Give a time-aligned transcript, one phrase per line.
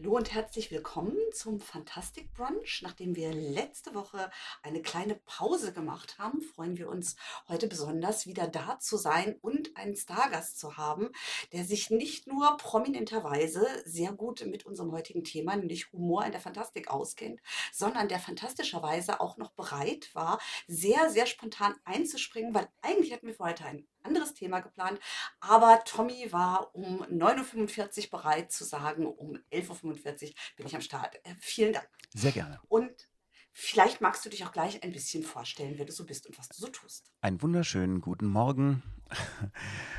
[0.00, 2.80] Hallo und herzlich willkommen zum Fantastic Brunch.
[2.82, 4.30] Nachdem wir letzte Woche
[4.62, 7.16] eine kleine Pause gemacht haben, freuen wir uns
[7.48, 11.10] heute besonders wieder da zu sein und einen Stargast zu haben,
[11.52, 16.40] der sich nicht nur prominenterweise sehr gut mit unserem heutigen Thema, nämlich Humor in der
[16.40, 23.12] Fantastik auskennt, sondern der fantastischerweise auch noch bereit war, sehr, sehr spontan einzuspringen, weil eigentlich
[23.12, 23.64] hatten wir für heute
[24.02, 24.98] anderes Thema geplant,
[25.40, 30.80] aber Tommy war um 9.45 Uhr bereit zu sagen, um 11.45 Uhr bin ich am
[30.80, 31.16] Start.
[31.24, 31.88] Äh, vielen Dank.
[32.14, 32.60] Sehr gerne.
[32.68, 33.08] Und
[33.52, 36.48] vielleicht magst du dich auch gleich ein bisschen vorstellen, wer du so bist und was
[36.48, 37.12] du so tust.
[37.20, 38.82] Einen wunderschönen guten Morgen.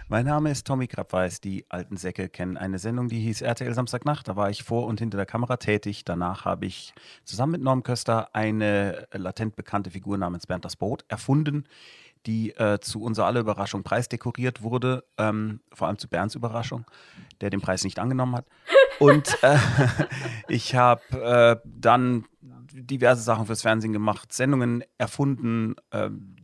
[0.07, 1.41] mein Name ist Tommy Krabweis.
[1.41, 4.27] Die alten Säcke kennen eine Sendung, die hieß RTL Samstagnacht.
[4.27, 6.05] Da war ich vor und hinter der Kamera tätig.
[6.05, 11.05] Danach habe ich zusammen mit Norm Köster eine latent bekannte Figur namens Bernd das Boot
[11.07, 11.65] erfunden,
[12.25, 16.85] die äh, zu unserer aller Überraschung preisdekoriert wurde, ähm, vor allem zu Bernds Überraschung,
[17.41, 18.45] der den Preis nicht angenommen hat.
[18.99, 19.57] Und äh,
[20.47, 22.25] ich habe äh, dann
[22.73, 25.75] diverse Sachen fürs Fernsehen gemacht, Sendungen erfunden.
[25.91, 26.35] Ähm,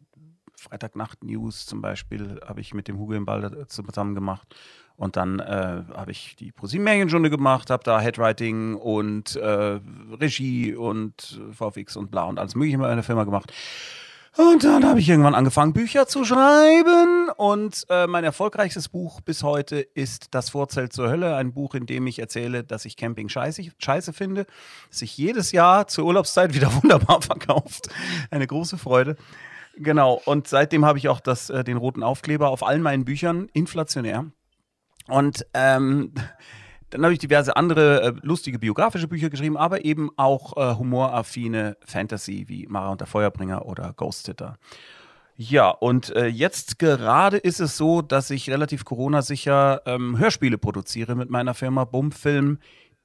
[0.56, 4.56] Freitagnacht News zum Beispiel habe ich mit dem Hugo im Ball zusammen gemacht.
[4.96, 9.80] Und dann äh, habe ich die ProSieben gemacht, habe da Headwriting und äh,
[10.20, 13.54] Regie und VFX und bla und alles Mögliche in der Firma gemacht.
[14.38, 17.30] Und dann habe ich irgendwann angefangen, Bücher zu schreiben.
[17.38, 21.36] Und äh, mein erfolgreichstes Buch bis heute ist Das Vorzelt zur Hölle.
[21.36, 24.46] Ein Buch, in dem ich erzähle, dass ich Camping scheiße, scheiße finde.
[24.92, 27.90] Sich jedes Jahr zur Urlaubszeit wieder wunderbar verkauft.
[28.30, 29.16] Eine große Freude.
[29.76, 30.22] Genau.
[30.26, 34.28] Und seitdem habe ich auch das, äh, den roten Aufkleber auf allen meinen Büchern, inflationär.
[35.08, 36.14] Und ähm,
[36.90, 41.78] dann habe ich diverse andere äh, lustige biografische Bücher geschrieben, aber eben auch äh, humoraffine
[41.86, 44.58] Fantasy wie Mara und der Feuerbringer oder Ghost Sitter.
[45.36, 51.16] Ja, und äh, jetzt gerade ist es so, dass ich relativ Corona-sicher ähm, Hörspiele produziere
[51.16, 52.58] mit meiner Firma Bumfilm,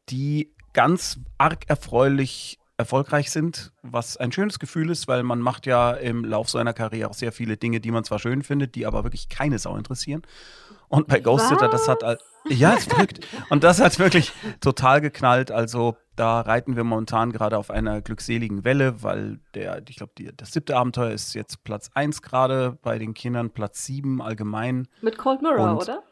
[0.09, 5.93] die ganz arg erfreulich erfolgreich sind, was ein schönes Gefühl ist, weil man macht ja
[5.93, 9.05] im Lauf seiner Karriere auch sehr viele Dinge, die man zwar schön findet, die aber
[9.05, 10.23] wirklich keine Sau interessieren.
[10.89, 12.03] Und bei Ghost Sitter, das hat
[12.49, 13.27] ja, ist verrückt.
[13.51, 15.51] Und das hat wirklich total geknallt.
[15.51, 20.53] Also da reiten wir momentan gerade auf einer glückseligen Welle, weil der, ich glaube, das
[20.53, 24.89] siebte Abenteuer ist jetzt Platz 1 gerade bei den Kindern, Platz 7 allgemein.
[25.01, 26.03] Mit Cold Mirror, Und, oder?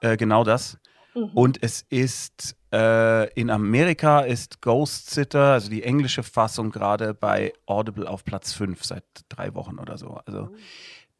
[0.00, 0.78] Äh, genau das.
[1.14, 1.30] Mhm.
[1.34, 7.52] Und es ist äh, in Amerika ist Ghost Sitter, also die englische Fassung, gerade bei
[7.66, 10.20] Audible auf Platz 5 seit drei Wochen oder so.
[10.24, 10.56] Also mhm.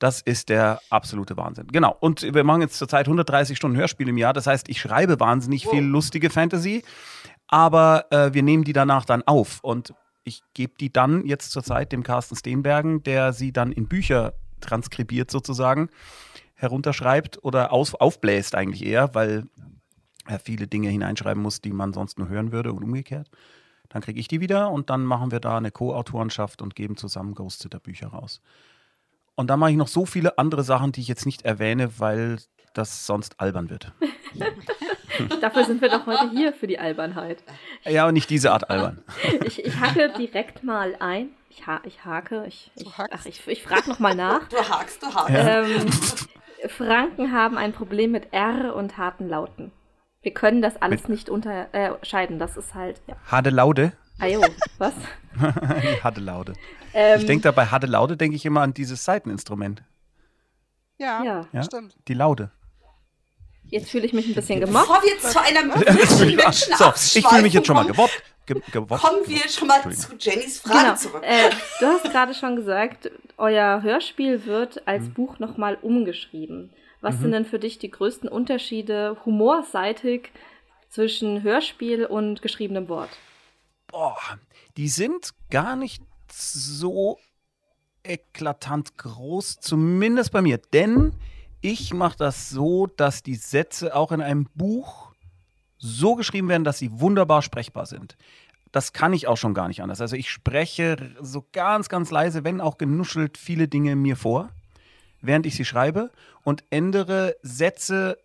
[0.03, 1.69] Das ist der absolute Wahnsinn.
[1.69, 1.97] Genau.
[2.01, 4.33] Und wir machen jetzt zurzeit 130 Stunden Hörspiel im Jahr.
[4.33, 6.83] Das heißt, ich schreibe wahnsinnig viel lustige Fantasy,
[7.47, 9.61] aber äh, wir nehmen die danach dann auf.
[9.63, 14.35] Und ich gebe die dann jetzt zurzeit dem Carsten Steenbergen, der sie dann in Bücher
[14.61, 15.89] transkribiert sozusagen,
[16.55, 19.45] herunterschreibt oder aus, aufbläst eigentlich eher, weil
[20.27, 23.31] er viele Dinge hineinschreiben muss, die man sonst nur hören würde und umgekehrt.
[23.89, 27.37] Dann kriege ich die wieder und dann machen wir da eine Co-Autorenschaft und geben zusammen
[27.37, 28.41] Ghost Sitter Bücher raus.
[29.35, 32.39] Und dann mache ich noch so viele andere Sachen, die ich jetzt nicht erwähne, weil
[32.75, 33.93] das sonst albern wird.
[35.41, 37.43] Dafür sind wir doch heute hier für die Albernheit.
[37.85, 39.03] Ja, und nicht diese Art albern.
[39.45, 41.31] ich, ich hacke direkt mal ein.
[41.51, 44.41] Ich, ha ich hake, ich, ich, ach, ich, ich frage nochmal nach.
[44.49, 45.35] Du hakst, du hakst.
[45.35, 49.73] Ähm, Franken haben ein Problem mit R und harten Lauten.
[50.23, 52.39] Wir können das alles mit nicht unterscheiden.
[52.39, 53.03] Das ist halt.
[53.07, 53.17] Ja.
[53.27, 53.93] Harte Laude?
[54.23, 54.41] Ajo,
[54.79, 54.95] was?
[55.35, 56.53] Die Harte Laude.
[56.95, 59.83] Ähm, ich denke dabei, Harte Laude, denke ich immer an dieses Seiteninstrument.
[60.97, 61.97] Ja, ja, ja, stimmt.
[62.07, 62.53] Die Laude.
[63.65, 64.87] Jetzt fühle ich mich ein bisschen gemobbt.
[64.87, 68.23] Bevor wir zu einer möglichen Menschen so, Ich fühle mich jetzt schon mal gemobbt.
[68.47, 69.03] Ge gewobbt.
[69.03, 70.95] Kommen wir schon mal zu Jennys Frage genau.
[70.95, 71.23] zurück.
[71.25, 71.51] Äh,
[71.81, 75.15] du hast gerade schon gesagt, euer Hörspiel wird als mhm.
[75.15, 76.71] Buch nochmal umgeschrieben.
[77.01, 77.23] Was mhm.
[77.23, 80.31] sind denn für dich die größten Unterschiede humorseitig
[80.91, 83.11] zwischen Hörspiel und geschriebenem Wort?
[83.93, 84.17] Boah,
[84.79, 87.19] die sind gar nicht so
[88.03, 90.57] eklatant groß, zumindest bei mir.
[90.57, 91.13] Denn
[91.61, 95.13] ich mache das so, dass die Sätze auch in einem Buch
[95.77, 98.17] so geschrieben werden, dass sie wunderbar sprechbar sind.
[98.73, 100.01] Das kann ich auch schon gar nicht anders.
[100.01, 104.49] Also ich spreche so ganz, ganz leise, wenn auch genuschelt, viele Dinge mir vor,
[105.21, 106.11] während ich sie schreibe
[106.45, 108.17] und ändere Sätze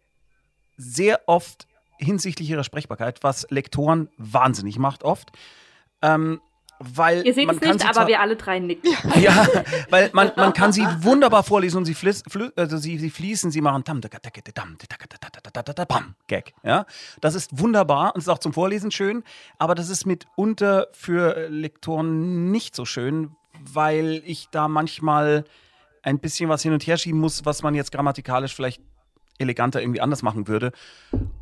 [0.78, 1.68] sehr oft
[1.98, 5.32] hinsichtlich ihrer Sprechbarkeit, was Lektoren wahnsinnig macht oft.
[6.02, 6.42] Ähm,
[6.80, 8.92] weil Ihr seht es nicht, aber wir alle drei nicken.
[9.20, 9.48] Ja,
[9.90, 12.24] weil man, man kann sie wunderbar vorlesen und sie, fliss,
[12.56, 13.84] also sie, sie fließen, sie machen
[16.28, 16.54] Gag.
[16.64, 16.86] Ja?
[17.20, 19.24] Das ist wunderbar und ist auch zum Vorlesen schön,
[19.58, 25.46] aber das ist mitunter für Lektoren nicht so schön, weil ich da manchmal
[26.04, 28.82] ein bisschen was hin und her schieben muss, was man jetzt grammatikalisch vielleicht
[29.40, 30.72] eleganter irgendwie anders machen würde.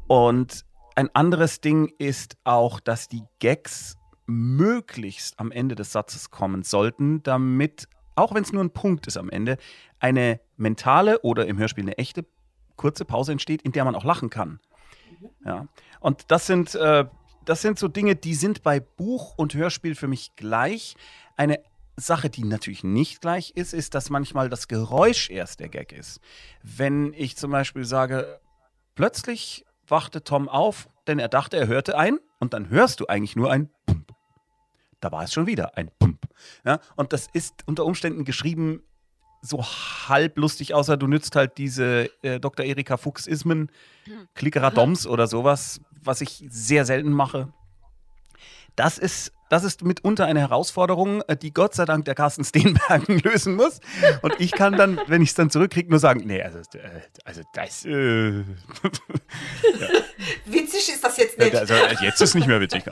[0.07, 0.65] Und
[0.95, 3.97] ein anderes Ding ist auch, dass die Gags
[4.27, 9.17] möglichst am Ende des Satzes kommen sollten, damit, auch wenn es nur ein Punkt ist
[9.17, 9.57] am Ende,
[9.99, 12.25] eine mentale oder im Hörspiel eine echte
[12.75, 14.59] kurze Pause entsteht, in der man auch lachen kann.
[15.45, 15.67] Ja.
[15.99, 17.05] Und das sind, äh,
[17.45, 20.95] das sind so Dinge, die sind bei Buch und Hörspiel für mich gleich.
[21.37, 21.59] Eine
[21.97, 26.19] Sache, die natürlich nicht gleich ist, ist, dass manchmal das Geräusch erst der Gag ist.
[26.63, 28.39] Wenn ich zum Beispiel sage,
[28.95, 33.35] plötzlich wachte Tom auf, denn er dachte, er hörte ein und dann hörst du eigentlich
[33.35, 34.11] nur ein Pump.
[34.99, 36.25] Da war es schon wieder ein Pump.
[36.65, 38.81] Ja, und das ist unter Umständen geschrieben
[39.41, 42.65] so halb lustig, außer du nützt halt diese äh, Dr.
[42.65, 43.69] Erika Fuchs-Ismen,
[44.33, 47.53] Klickerer Doms oder sowas, was ich sehr selten mache.
[48.75, 53.19] Das ist das ist mitunter eine Herausforderung, äh, die Gott sei Dank der Carsten Steenbergen
[53.23, 53.79] lösen muss.
[54.21, 57.41] Und ich kann dann, wenn ich es dann zurückkriege, nur sagen, nee, also, äh, also
[57.53, 57.85] das.
[57.85, 58.43] Äh, ja.
[60.45, 61.55] Witzig ist das jetzt nicht.
[61.55, 62.83] Also, jetzt ist nicht mehr witzig.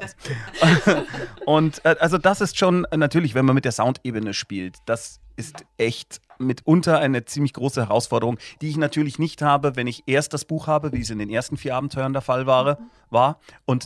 [1.45, 6.21] Und also das ist schon natürlich, wenn man mit der Soundebene spielt, das ist echt
[6.37, 10.67] mitunter eine ziemlich große Herausforderung, die ich natürlich nicht habe, wenn ich erst das Buch
[10.67, 12.77] habe, wie es in den ersten vier Abenteuern der Fall war,
[13.09, 13.85] war und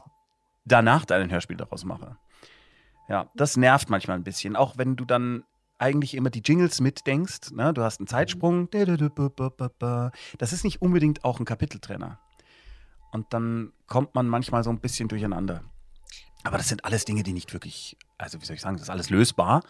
[0.65, 2.17] danach dann ein Hörspiel daraus mache.
[3.09, 5.43] Ja, das nervt manchmal ein bisschen, auch wenn du dann
[5.79, 7.51] eigentlich immer die Jingles mitdenkst.
[7.51, 7.73] Ne?
[7.73, 8.69] Du hast einen Zeitsprung.
[8.71, 12.19] Das ist nicht unbedingt auch ein Kapiteltrenner.
[13.11, 15.63] Und dann kommt man manchmal so ein bisschen durcheinander.
[16.43, 18.89] Aber das sind alles Dinge, die nicht wirklich, also wie soll ich sagen, das ist
[18.89, 19.63] alles lösbar.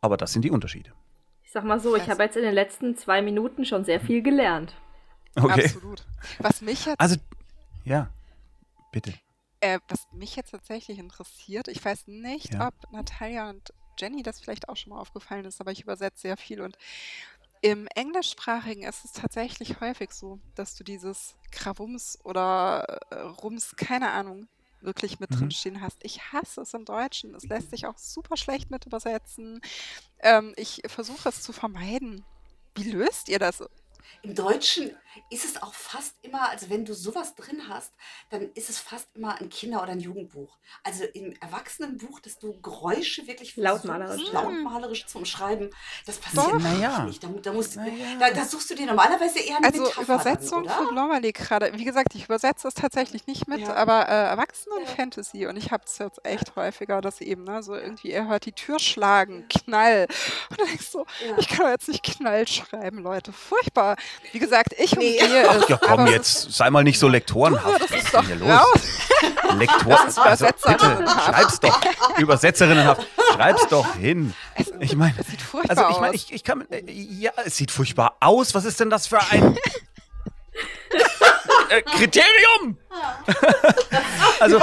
[0.00, 0.92] Aber das sind die Unterschiede.
[1.42, 4.22] Ich sag mal so, ich habe jetzt in den letzten zwei Minuten schon sehr viel
[4.22, 4.74] gelernt.
[5.36, 5.64] Okay.
[5.64, 6.06] Absolut.
[6.38, 7.00] Was mich jetzt.
[7.00, 7.16] Also,
[7.84, 8.08] ja,
[8.92, 9.14] bitte.
[9.64, 12.68] Äh, was mich jetzt tatsächlich interessiert, ich weiß nicht, ja.
[12.68, 16.36] ob Natalia und Jenny das vielleicht auch schon mal aufgefallen ist, aber ich übersetze sehr
[16.36, 16.76] viel und
[17.62, 24.10] im Englischsprachigen ist es tatsächlich häufig so, dass du dieses Krawums oder äh, Rums, keine
[24.10, 24.48] Ahnung,
[24.82, 25.36] wirklich mit mhm.
[25.36, 25.96] drin stehen hast.
[26.02, 27.34] Ich hasse es im Deutschen.
[27.34, 29.62] Es lässt sich auch super schlecht mit übersetzen.
[30.18, 32.22] Ähm, ich versuche es zu vermeiden.
[32.74, 33.64] Wie löst ihr das?
[34.22, 34.96] Im Deutschen
[35.30, 37.92] ist es auch fast immer, also wenn du sowas drin hast,
[38.30, 40.56] dann ist es fast immer ein Kinder- oder ein Jugendbuch.
[40.82, 45.70] Also im Erwachsenenbuch, dass du Geräusche wirklich lautmalerisch, lautmalerisch zum Schreiben,
[46.06, 46.58] das passiert Doch.
[46.58, 47.04] naja.
[47.04, 47.22] nicht.
[47.22, 47.92] Da, da, musst, naja.
[48.18, 51.72] da, da, suchst du dir normalerweise eher eine Also Übersetzung dann, von Blommerly gerade.
[51.74, 53.74] Wie gesagt, ich übersetze es tatsächlich nicht mit, ja.
[53.74, 55.48] aber äh, Erwachsenen-Fantasy ja.
[55.48, 58.52] und ich habe es jetzt echt häufiger, dass eben, ne, so irgendwie, er hört die
[58.52, 60.06] Tür schlagen, Knall.
[60.50, 61.38] Und dann denkst du, ja.
[61.38, 63.32] ich kann jetzt nicht Knall schreiben, Leute.
[63.32, 63.93] Furchtbar.
[64.32, 65.18] Wie gesagt, ich nee.
[65.22, 67.90] umgehe Ach, ja, komm, jetzt sei mal nicht so lektorenhaft.
[67.90, 68.60] Was ist denn hier los?
[69.58, 71.80] Lektor, also bitte, schreib's doch.
[72.18, 74.34] Übersetzerinnenhaft, schreib's doch hin.
[74.80, 77.70] Ich meine, es sieht furchtbar also ich meine, ich, ich kann, äh, ja, es sieht
[77.70, 78.54] furchtbar aus.
[78.54, 79.56] Was ist denn das für ein
[81.68, 82.78] äh, Kriterium?
[84.40, 84.60] also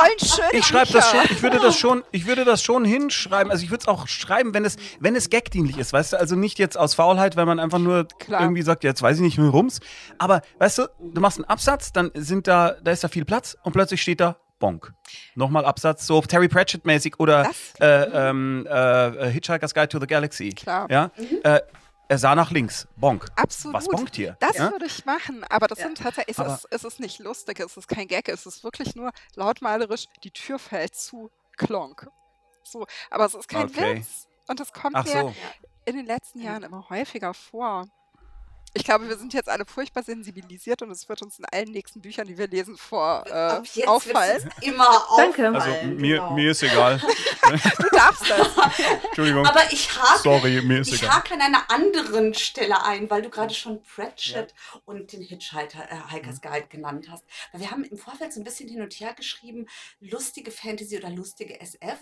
[0.53, 3.51] ich schreibe das schon, ich würde das schon, ich würde das schon hinschreiben.
[3.51, 6.35] Also ich würde es auch schreiben, wenn es, wenn es gagdienlich ist, weißt du, also
[6.35, 8.41] nicht jetzt aus Faulheit, weil man einfach nur Klar.
[8.41, 9.79] irgendwie sagt, jetzt weiß ich nicht, rums.
[10.17, 13.57] Aber weißt du, du machst einen Absatz, dann sind da, da ist da viel Platz
[13.63, 14.93] und plötzlich steht da Bonk.
[15.35, 17.49] Nochmal Absatz, so Terry Pratchett-mäßig oder
[17.79, 20.49] äh, ähm, äh, Hitchhiker's Guide to the Galaxy.
[20.49, 20.87] Klar.
[20.89, 21.11] Ja?
[21.17, 21.39] Mhm.
[21.43, 21.59] Äh,
[22.11, 22.89] er sah nach links.
[22.97, 23.25] Bonk.
[23.37, 23.73] Absolut.
[23.73, 24.35] Was bonkt hier?
[24.41, 24.69] Das ja?
[24.69, 25.45] würde ich machen.
[25.45, 25.85] Aber das ja.
[25.85, 28.95] sind tatsächlich, es, ist, es ist nicht lustig, es ist kein Gag, es ist wirklich
[28.95, 32.09] nur lautmalerisch, die Tür fällt zu, klonk.
[32.63, 33.95] So, aber es ist kein okay.
[33.95, 34.27] Witz.
[34.49, 35.35] Und es kommt Ach mir so.
[35.85, 37.87] in den letzten Jahren immer häufiger vor.
[38.73, 41.99] Ich glaube, wir sind jetzt alle furchtbar sensibilisiert und es wird uns in allen nächsten
[41.99, 44.49] Büchern, die wir lesen, vor äh, auffallen.
[44.61, 45.33] Immer auffallen.
[45.33, 45.59] Danke.
[45.59, 46.33] Also mir, genau.
[46.33, 46.97] mir ist egal.
[47.79, 48.47] du darfst das.
[49.03, 49.45] Entschuldigung.
[49.45, 51.17] Aber ich hake, Sorry, mir ist ich egal.
[51.17, 54.81] hake an einer anderen Stelle ein, weil du gerade schon Pratchett ja.
[54.85, 57.25] und den Hitchhiker's äh, Guide genannt hast.
[57.51, 59.67] Weil wir haben im Vorfeld so ein bisschen hin und her geschrieben,
[59.99, 61.99] lustige Fantasy oder lustige SF.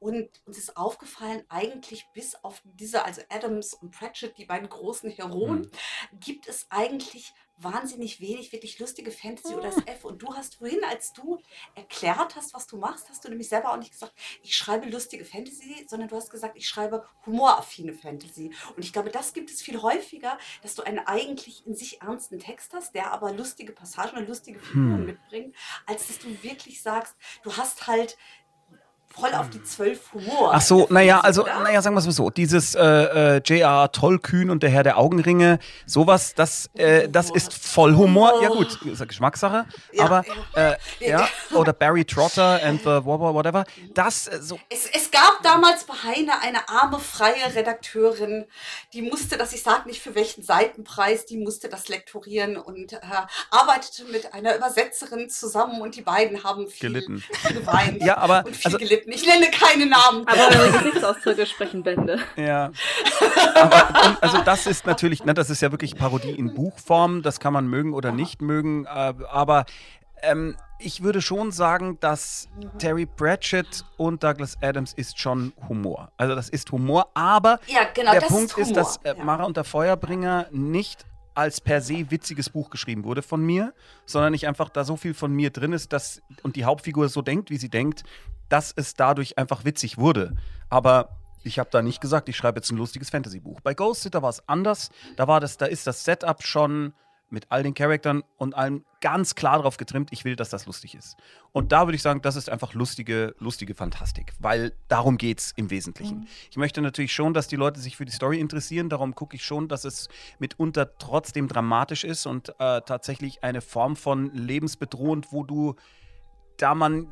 [0.00, 5.10] Und uns ist aufgefallen, eigentlich bis auf diese, also Adams und Pratchett, die beiden großen
[5.10, 5.70] Heroen, mhm
[6.12, 10.04] gibt es eigentlich wahnsinnig wenig wirklich lustige Fantasy oder SF.
[10.04, 11.40] Und du hast vorhin, als du
[11.74, 15.24] erklärt hast, was du machst, hast du nämlich selber auch nicht gesagt, ich schreibe lustige
[15.24, 18.52] Fantasy, sondern du hast gesagt, ich schreibe humoraffine Fantasy.
[18.76, 22.38] Und ich glaube, das gibt es viel häufiger, dass du einen eigentlich in sich ernsten
[22.38, 25.06] Text hast, der aber lustige Passagen und lustige Figuren hm.
[25.06, 28.16] mitbringt, als dass du wirklich sagst, du hast halt
[29.18, 30.52] voll auf die zwölf Humor.
[30.54, 33.90] Ach so, naja, also, naja, sagen wir es mal so, dieses äh, äh, J.R.
[33.92, 38.42] Tollkühn und der Herr der Augenringe, sowas, das, äh, das ist voll Humor.
[38.42, 40.24] Ja gut, ist eine Geschmackssache, ja, aber,
[40.56, 40.72] ja.
[40.72, 44.58] Äh, ja, oder Barry Trotter and the whatever, das, äh, so.
[44.68, 48.46] Es, es gab damals bei Heine eine arme, freie Redakteurin,
[48.92, 52.98] die musste das, ich sage nicht für welchen Seitenpreis, die musste das lektorieren und äh,
[53.50, 57.18] arbeitete mit einer Übersetzerin zusammen und die beiden haben viel, Gelitten.
[57.18, 59.07] viel geweint Ja, aber und viel also, gelitten.
[59.10, 60.26] Ich nenne keine Namen.
[60.26, 62.18] Aber eure Gesichtsausdrücke sprechen Bände.
[62.36, 62.70] Ja.
[63.54, 67.40] Aber und, also das ist natürlich, ne, das ist ja wirklich Parodie in Buchform, das
[67.40, 69.64] kann man mögen oder nicht mögen, äh, aber
[70.22, 72.48] ähm, ich würde schon sagen, dass
[72.78, 76.12] Terry Pratchett und Douglas Adams ist schon Humor.
[76.16, 79.14] Also das ist Humor, aber Ja, genau, der das Punkt ist ist, dass äh.
[79.22, 81.04] Mara und der Feuerbringer nicht
[81.38, 83.72] als per se witziges Buch geschrieben wurde von mir,
[84.06, 87.22] sondern nicht einfach da so viel von mir drin ist, dass und die Hauptfigur so
[87.22, 88.02] denkt, wie sie denkt,
[88.48, 90.34] dass es dadurch einfach witzig wurde.
[90.68, 93.60] Aber ich habe da nicht gesagt, ich schreibe jetzt ein lustiges Fantasy-Buch.
[93.60, 94.90] Bei Ghost Sitter war es anders.
[95.14, 96.92] Da war das, da ist das Setup schon
[97.30, 100.94] mit all den Charaktern und allem ganz klar darauf getrimmt, ich will, dass das lustig
[100.94, 101.16] ist.
[101.52, 105.52] Und da würde ich sagen, das ist einfach lustige, lustige Fantastik, weil darum geht es
[105.56, 106.26] im Wesentlichen.
[106.50, 109.44] Ich möchte natürlich schon, dass die Leute sich für die Story interessieren, darum gucke ich
[109.44, 110.08] schon, dass es
[110.38, 115.76] mitunter trotzdem dramatisch ist und äh, tatsächlich eine Form von lebensbedrohend, wo du,
[116.56, 117.06] da man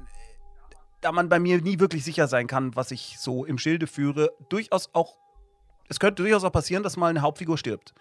[1.01, 4.33] da man bei mir nie wirklich sicher sein kann, was ich so im Schilde führe,
[4.49, 5.17] durchaus auch,
[5.89, 7.95] es könnte durchaus auch passieren, dass mal eine Hauptfigur stirbt.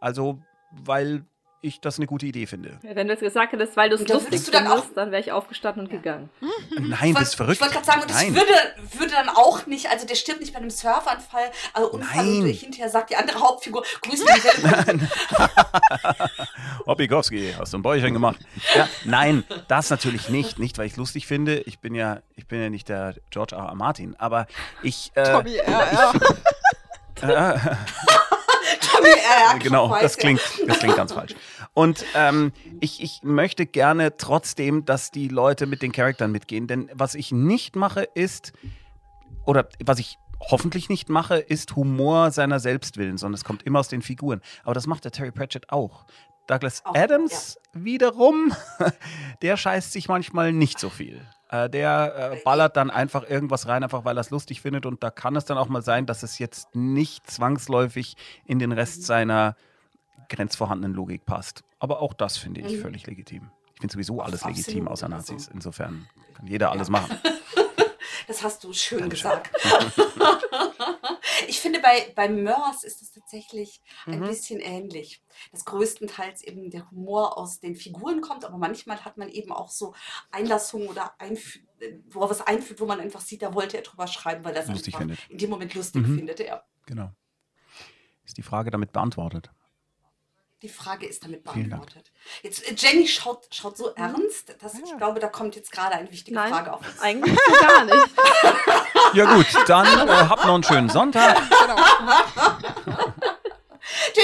[0.00, 1.24] Also, weil
[1.62, 2.78] ich das eine gute Idee finde.
[2.82, 5.32] Wenn du jetzt gesagt hättest, weil du es lustig du dann findest, dann wäre ich
[5.32, 6.30] aufgestanden und gegangen.
[6.78, 7.60] Nein, Ich bist du verrückt?
[7.60, 8.34] wollte gerade sagen, und das Nein.
[8.34, 8.52] würde,
[8.98, 12.42] würde dann auch nicht, also der stirbt nicht bei einem Surfanfall, also Unfall Nein.
[12.42, 14.44] und hinterher sagt die andere Hauptfigur, grüß mich.
[14.44, 15.08] Welle."
[16.86, 18.38] Hoppikowski, hast du ein Bäuerchen gemacht?
[18.74, 20.58] Ja, nein, das natürlich nicht.
[20.58, 21.58] Nicht, weil ich es lustig finde.
[21.60, 23.62] Ich bin ja, ich bin ja nicht der George R.
[23.66, 23.74] R.
[23.74, 24.46] Martin, aber
[24.82, 25.10] ich.
[25.14, 26.12] Äh, Tommy, ja, ja.
[26.12, 26.18] äh,
[27.16, 27.58] Tommy, äh,
[29.52, 30.20] ja, genau, weiß, das ja.
[30.20, 31.34] klingt, das klingt ganz falsch.
[31.74, 36.66] Und ähm, ich, ich möchte gerne trotzdem, dass die Leute mit den Charakteren mitgehen.
[36.66, 38.52] Denn was ich nicht mache, ist,
[39.44, 43.80] oder was ich hoffentlich nicht mache, ist Humor seiner selbst willen, sondern es kommt immer
[43.80, 44.40] aus den Figuren.
[44.64, 46.04] Aber das macht der Terry Pratchett auch.
[46.46, 48.54] Douglas Auch, Adams wiederum,
[49.42, 51.20] der scheißt sich manchmal nicht so viel.
[51.48, 54.84] Äh, der äh, ballert dann einfach irgendwas rein, einfach weil er es lustig findet.
[54.86, 58.72] Und da kann es dann auch mal sein, dass es jetzt nicht zwangsläufig in den
[58.72, 59.56] Rest seiner
[60.28, 61.62] grenzvorhandenen Logik passt.
[61.78, 62.80] Aber auch das finde ich Mhm.
[62.82, 63.50] völlig legitim.
[63.74, 65.48] Ich finde sowieso alles Absolut, legitim außer Nazis.
[65.52, 67.16] Insofern kann jeder alles machen.
[68.28, 69.30] Das hast du schön Dankeschön.
[69.30, 69.50] gesagt.
[71.46, 74.26] ich finde, bei, bei Mörs ist es tatsächlich ein Mhm.
[74.28, 75.20] bisschen ähnlich.
[75.50, 79.68] Dass größtenteils eben der Humor aus den Figuren kommt, aber manchmal hat man eben auch
[79.70, 79.94] so
[80.30, 81.60] Einlassungen oder einfü
[82.08, 84.62] wo er was einfügt, wo man einfach sieht, da wollte er drüber schreiben, weil er
[84.62, 85.18] es Lustig einfach findet.
[85.28, 86.16] in dem Moment lustig Mhm.
[86.16, 86.40] findet.
[86.40, 86.62] Ja.
[86.86, 87.10] Genau.
[88.24, 89.50] Ist die Frage damit beantwortet?
[90.62, 92.10] Die Frage ist damit beantwortet.
[92.42, 94.96] Jetzt, äh, Jenny schaut, schaut so ernst, dass ich Ja.
[94.96, 96.98] glaube, da kommt jetzt gerade eine wichtige Nein, Frage auf uns.
[97.00, 98.06] eigentlich gar nicht.
[99.12, 101.36] Ja gut, dann äh, habt noch einen schönen Sonntag.
[101.48, 101.76] genau.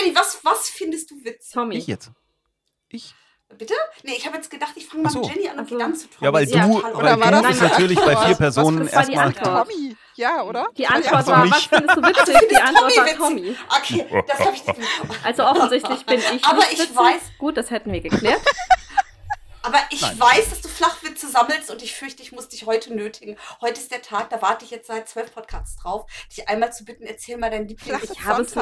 [0.02, 1.52] Jenny, was, was findest du witzig?
[1.52, 1.76] Tommy.
[1.76, 2.10] Ich jetzt.
[2.88, 3.14] Ich?
[3.58, 3.74] Bitte?
[4.02, 5.20] Nee, ich habe jetzt gedacht, ich fange mal so.
[5.20, 5.76] mit Jenny an und Ach so.
[5.76, 6.24] gehe dann zu Tommy.
[6.24, 9.26] Ja, weil ist du, weil war du das ist eine natürlich bei vier Personen erstmal.
[9.26, 9.68] Antwort.
[9.68, 10.68] Tommy, ja, oder?
[10.78, 12.48] Die Antwort war, was findest du witzig?
[12.50, 13.18] Die Antwort Tommy war witzig?
[13.18, 13.56] Tommy.
[13.78, 14.80] Okay, das habe ich nicht.
[15.24, 16.96] Also offensichtlich bin ich Aber nicht ich witzig.
[16.96, 18.40] weiß- Gut, das hätten wir geklärt.
[19.64, 20.18] Aber ich Nein.
[20.18, 23.36] weiß, dass du Flachwitze sammelst und ich fürchte, ich muss dich heute nötigen.
[23.60, 26.84] Heute ist der Tag, da warte ich jetzt seit zwölf Podcasts drauf, dich einmal zu
[26.84, 27.98] bitten, erzähl mal dein Lieblings...
[28.00, 28.54] Flachwitz Ich habe es.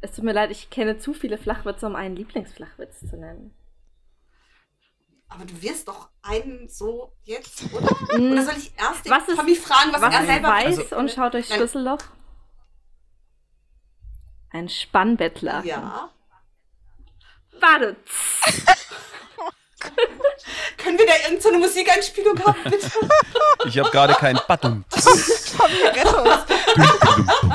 [0.00, 3.54] Es tut mir leid, ich kenne zu viele Flachwitze, um einen Lieblingsflachwitz zu nennen.
[5.28, 7.84] Aber du wirst doch einen so jetzt, oder?
[8.14, 10.48] Oder Mm, soll ich erst den Was ist- Tommy fragen, was, Was er ist selber
[10.48, 11.58] weiß witzig und schaut durchs Nein.
[11.58, 11.98] Schlüsselloch?
[14.52, 15.64] Ein Spannbettler.
[15.64, 16.10] Ja.
[17.60, 17.96] Warte.
[20.78, 22.90] Können wir da irgendeine Musikeinspielung haben, bitte?
[23.66, 24.84] Ich habe gerade kein Button.
[24.90, 27.45] Tommy, rette uns.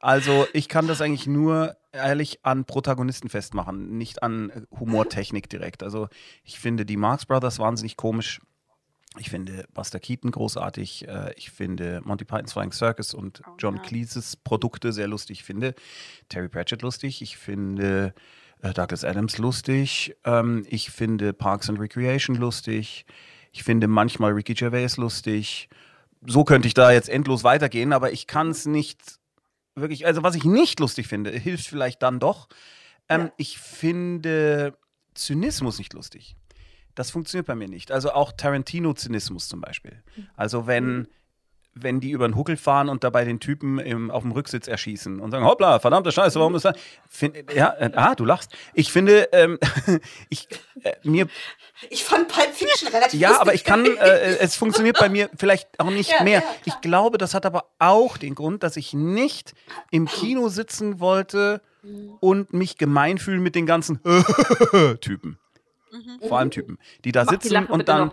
[0.00, 5.82] Also, ich kann das eigentlich nur ehrlich an Protagonisten festmachen, nicht an Humortechnik direkt.
[5.82, 6.08] Also,
[6.44, 8.40] ich finde die Marx Brothers wahnsinnig komisch.
[9.18, 11.06] Ich finde Buster Keaton großartig.
[11.06, 13.80] Äh, ich finde Monty Python's Flying Circus und oh, John.
[13.82, 15.40] Cleese's Produkte sehr lustig.
[15.40, 15.74] Ich finde
[16.28, 17.22] Terry Pratchett lustig.
[17.22, 18.12] Ich finde
[18.72, 20.16] Douglas Adams lustig.
[20.24, 23.04] Ähm, ich finde Parks and Recreation lustig.
[23.52, 25.68] Ich finde manchmal Ricky Gervais lustig.
[26.26, 29.00] So könnte ich da jetzt endlos weitergehen, aber ich kann es nicht
[29.74, 30.06] wirklich.
[30.06, 32.48] Also, was ich nicht lustig finde, hilft vielleicht dann doch.
[33.08, 33.32] Ähm, ja.
[33.36, 34.76] Ich finde
[35.14, 36.36] Zynismus nicht lustig.
[36.94, 37.90] Das funktioniert bei mir nicht.
[37.90, 40.02] Also auch Tarantino-Zynismus zum Beispiel.
[40.36, 41.08] Also wenn, mhm.
[41.74, 45.20] Wenn die über den Huckel fahren und dabei den Typen im, auf dem Rücksitz erschießen
[45.20, 46.76] und sagen, hoppla, verdammte Scheiße, warum ist das?
[47.08, 48.52] Find, ja, äh, ah, du lachst.
[48.74, 49.58] Ich finde, ähm,
[50.28, 50.48] ich,
[50.82, 51.26] äh, mir...
[51.90, 55.80] Ich fand Pulp Fiction relativ Ja, aber ich kann, äh, es funktioniert bei mir vielleicht
[55.80, 56.40] auch nicht ja, mehr.
[56.40, 59.54] Ja, ich glaube, das hat aber auch den Grund, dass ich nicht
[59.90, 62.16] im Kino sitzen wollte mhm.
[62.20, 64.00] und mich gemein fühlen mit den ganzen
[65.00, 65.38] Typen.
[65.90, 66.28] Mhm.
[66.28, 68.10] Vor allem Typen, die da Mach sitzen die und dann.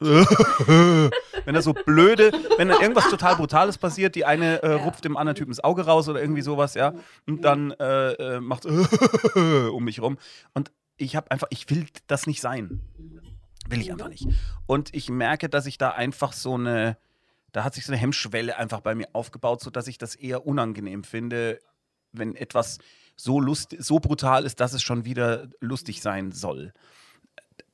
[0.00, 5.16] wenn da so blöde, wenn da irgendwas total Brutales passiert, die eine äh, rupft dem
[5.16, 6.94] anderen Typen das Auge raus oder irgendwie sowas, ja,
[7.26, 8.66] und dann äh, äh, macht
[9.36, 10.18] um mich rum.
[10.52, 12.80] Und ich habe einfach, ich will das nicht sein.
[13.68, 14.26] Will ich einfach nicht.
[14.66, 16.98] Und ich merke, dass ich da einfach so eine,
[17.52, 21.04] da hat sich so eine Hemmschwelle einfach bei mir aufgebaut, sodass ich das eher unangenehm
[21.04, 21.60] finde,
[22.12, 22.78] wenn etwas
[23.16, 26.72] so, lust, so brutal ist, dass es schon wieder lustig sein soll.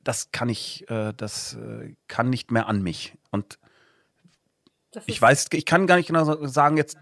[0.03, 3.17] Das kann ich, äh, das äh, kann nicht mehr an mich.
[3.29, 3.59] Und
[5.05, 6.97] ich weiß, ich kann gar nicht genau sagen jetzt,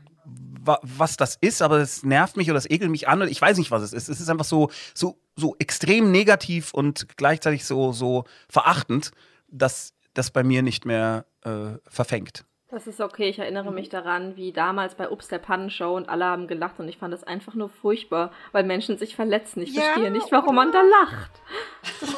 [0.62, 3.28] was das ist, aber es nervt mich oder es ekelt mich an.
[3.28, 4.10] Ich weiß nicht, was es ist.
[4.10, 9.12] Es ist einfach so, so, so extrem negativ und gleichzeitig so, so verachtend,
[9.48, 12.46] dass das bei mir nicht mehr äh, verfängt.
[12.72, 13.30] Das ist okay.
[13.30, 16.88] Ich erinnere mich daran, wie damals bei Ups der Pannenshow und alle haben gelacht und
[16.88, 19.62] ich fand das einfach nur furchtbar, weil Menschen sich verletzen.
[19.64, 21.32] Ich ja, verstehe nicht, warum man da lacht.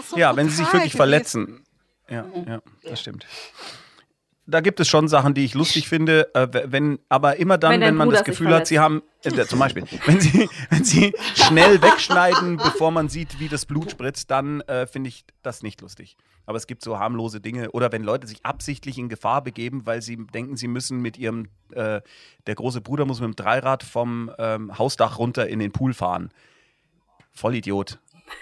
[0.10, 0.98] So ja, wenn sie sich wirklich gewesen.
[0.98, 1.64] verletzen.
[2.10, 3.26] Ja, ja, das stimmt
[4.52, 7.82] da gibt es schon Sachen, die ich lustig finde, äh, wenn, aber immer dann, wenn,
[7.82, 11.14] wenn man Bruder das Gefühl hat, sie haben, äh, zum Beispiel, wenn sie, wenn sie
[11.36, 15.82] schnell wegschneiden, bevor man sieht, wie das Blut spritzt, dann äh, finde ich das nicht
[15.82, 16.18] lustig.
[16.52, 17.72] Aber es gibt so harmlose Dinge.
[17.72, 21.48] Oder wenn Leute sich absichtlich in Gefahr begeben, weil sie denken, sie müssen mit ihrem,
[21.72, 22.02] äh,
[22.46, 26.30] der große Bruder muss mit dem Dreirad vom ähm, Hausdach runter in den Pool fahren.
[27.32, 28.00] Vollidiot.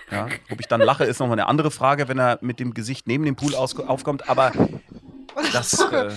[0.10, 3.06] Ja, ob ich dann lache, ist nochmal eine andere Frage, wenn er mit dem Gesicht
[3.06, 4.28] neben dem Pool aufkommt.
[4.28, 4.54] Aber
[5.54, 5.80] das.
[5.80, 6.12] Äh,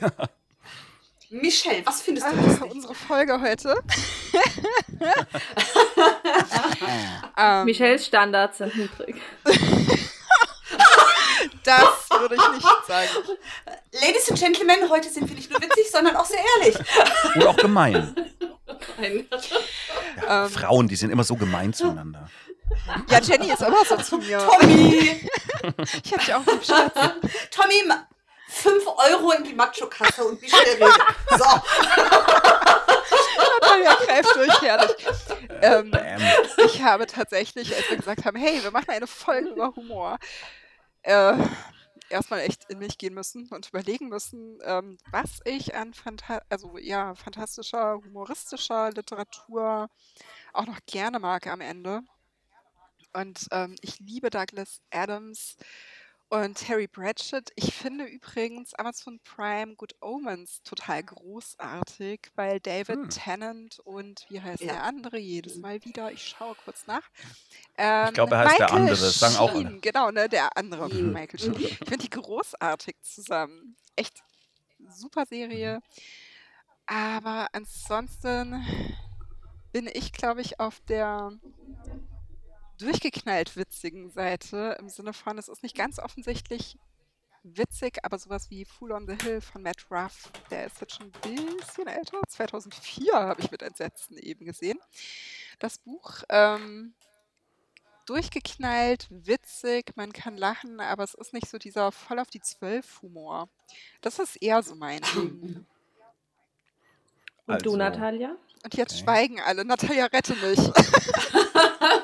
[0.00, 0.12] ja.
[1.30, 2.70] Michelle, was findest du lustig?
[2.70, 3.74] Unsere Folge heute.
[7.36, 9.16] ähm, Michelles Standards sind niedrig.
[11.64, 13.08] das würde ich nicht sagen.
[13.92, 16.76] Ladies and Gentlemen, heute sind wir nicht nur witzig, sondern auch sehr ehrlich.
[17.34, 18.14] Und auch gemein.
[20.26, 22.28] Ja, ähm, Frauen, die sind immer so gemein zueinander.
[23.08, 24.38] Ja, Jenny ist immer so zu mir.
[24.38, 25.28] Tommy!
[26.04, 26.94] ich hätte dich auch lieb, Schatz.
[27.50, 27.82] Tommy,
[28.48, 30.98] 5 Euro in die Macho-Kasse und wie schnell redet.
[31.30, 31.44] So.
[33.60, 34.90] Natalia greift durch, herrlich.
[35.60, 35.92] Ähm,
[36.64, 40.18] ich habe tatsächlich, als wir gesagt haben, hey, wir machen eine Folge über Humor,
[41.08, 41.34] äh,
[42.10, 46.76] erstmal echt in mich gehen müssen und überlegen müssen, ähm, was ich an Phanta also,
[46.76, 49.88] ja, fantastischer, humoristischer Literatur
[50.52, 52.02] auch noch gerne mag am Ende.
[53.14, 55.56] Und ähm, ich liebe Douglas Adams
[56.30, 57.50] und Terry Pratchett.
[57.56, 63.10] Ich finde übrigens Amazon Prime Good Omens total großartig, weil David hm.
[63.10, 64.74] Tennant und wie heißt ja.
[64.74, 66.12] der andere jedes Mal wieder?
[66.12, 67.02] Ich schaue kurz nach.
[67.76, 68.96] Ähm, ich glaube, er heißt Michael der andere.
[68.96, 69.78] Das sagen auch alle.
[69.80, 71.12] Genau, ne, der andere mhm.
[71.12, 71.54] Michael Sheen.
[71.58, 73.76] Ich finde die großartig zusammen.
[73.96, 74.22] Echt
[74.88, 75.80] super Serie.
[76.86, 78.64] Aber ansonsten
[79.72, 81.32] bin ich, glaube ich, auf der
[82.78, 86.78] durchgeknallt witzigen Seite, im Sinne von, es ist nicht ganz offensichtlich
[87.42, 91.06] witzig, aber sowas wie Fool on the Hill von Matt Ruff, der ist jetzt schon
[91.06, 94.78] ein bisschen älter, 2004 habe ich mit Entsetzen eben gesehen.
[95.58, 96.94] Das Buch, ähm,
[98.06, 103.48] durchgeknallt, witzig, man kann lachen, aber es ist nicht so dieser voll auf die Zwölf-Humor.
[104.00, 105.66] Das ist eher so mein Ding.
[107.46, 108.36] Und Also, du, Natalia?
[108.64, 109.04] Und jetzt Okay.
[109.04, 109.64] schweigen alle.
[109.64, 110.58] Natalia, rette mich.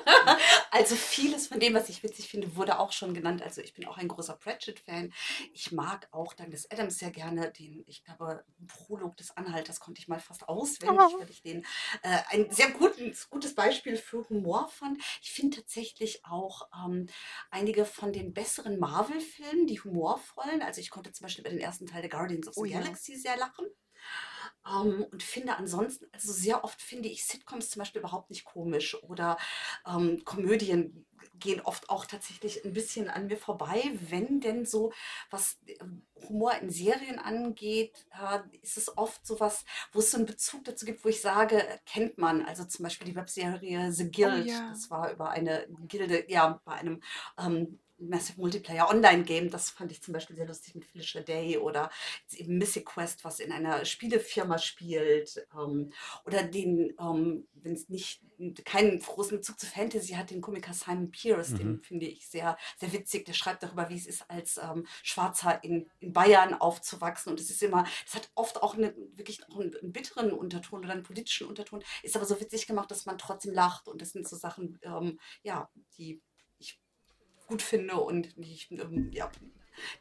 [0.77, 3.43] Also vieles von dem, was ich witzig finde, wurde auch schon genannt.
[3.43, 5.13] Also ich bin auch ein großer Pratchett-Fan.
[5.53, 7.53] Ich mag auch Douglas Adams sehr gerne.
[7.53, 11.21] Den, ich glaube, Prolog des Anhalters konnte ich mal fast auswendig, Oh.
[11.21, 11.65] weil ich den
[12.03, 14.99] äh, ein sehr guten, gutes Beispiel für Humor fand.
[15.23, 17.09] Ich finde tatsächlich auch ähm,
[17.53, 20.61] einige von den besseren Marvel-Filmen, die humorvollen.
[20.61, 22.81] Also ich konnte zum Beispiel bei den ersten Teil der Guardians of the Oh ja.
[22.81, 23.67] Galaxy sehr lachen.
[24.67, 29.01] Ähm, und finde ansonsten, also sehr oft finde ich Sitcoms zum Beispiel überhaupt nicht komisch
[29.03, 29.37] oder
[29.87, 31.07] ähm, Komödien
[31.39, 34.93] gehen oft auch tatsächlich ein bisschen an mir vorbei, wenn denn so,
[35.31, 40.27] was ähm, Humor in Serien angeht, äh, ist es oft sowas, wo es so einen
[40.27, 42.43] Bezug dazu gibt, wo ich sage, äh, kennt man.
[42.45, 44.71] Also zum Beispiel die Webserie The Guild, ja.
[44.71, 47.03] das war über eine Gilde, ja, bei einem
[47.39, 51.91] ähm, Massive Multiplayer Online-Game, das fand ich zum Beispiel sehr lustig mit Felicia Day oder
[52.23, 55.47] jetzt eben Mythic Quest, was in einer Spielefirma spielt.
[55.55, 55.93] Ähm,
[56.27, 58.21] oder den, ähm, wenn es nicht
[58.65, 61.59] keinen großen Bezug zu Fantasy hat, den Komiker Simon Pierce, Mhm.
[61.59, 63.25] den finde ich sehr, sehr witzig.
[63.27, 67.31] Der schreibt darüber, wie es ist, als ähm, Schwarzer in, in Bayern aufzuwachsen.
[67.31, 70.81] Und es ist immer, das hat oft auch eine, wirklich auch einen, einen bitteren Unterton
[70.81, 73.89] oder einen politischen Unterton, ist aber so witzig gemacht, dass man trotzdem lacht.
[73.89, 76.21] Und das sind so Sachen, ähm, ja, die
[77.47, 79.31] gut finde und die, ich, ähm, ja,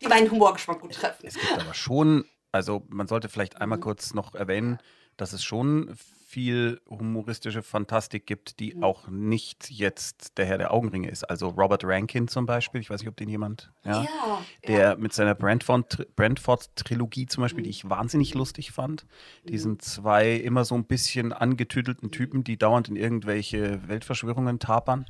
[0.02, 1.26] die meinen Humorgeschmack gut treffen.
[1.28, 3.84] Es gibt aber schon, also man sollte vielleicht einmal Mhm.
[3.84, 4.78] kurz noch erwähnen,
[5.18, 5.94] dass es schon
[6.28, 8.84] viel humoristische Fantastik gibt, die Mhm.
[8.84, 11.24] auch nicht jetzt der Herr der Augenringe ist.
[11.30, 14.42] Also Robert Rankin zum Beispiel, ich weiß nicht, ob den jemand, ja, ja.
[14.68, 17.72] der mit seiner Brentford- Brentford-Trilogie zum Beispiel, die Mhm.
[17.72, 19.06] ich wahnsinnig lustig fand.
[19.44, 19.48] Mhm.
[19.48, 25.06] Diesen zwei immer so ein bisschen angetüdelten Typen, die dauernd in irgendwelche Weltverschwörungen tapern,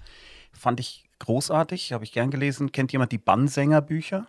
[0.52, 2.72] fand ich großartig, habe ich gern gelesen.
[2.72, 4.28] Kennt jemand die Bannsänger-Bücher?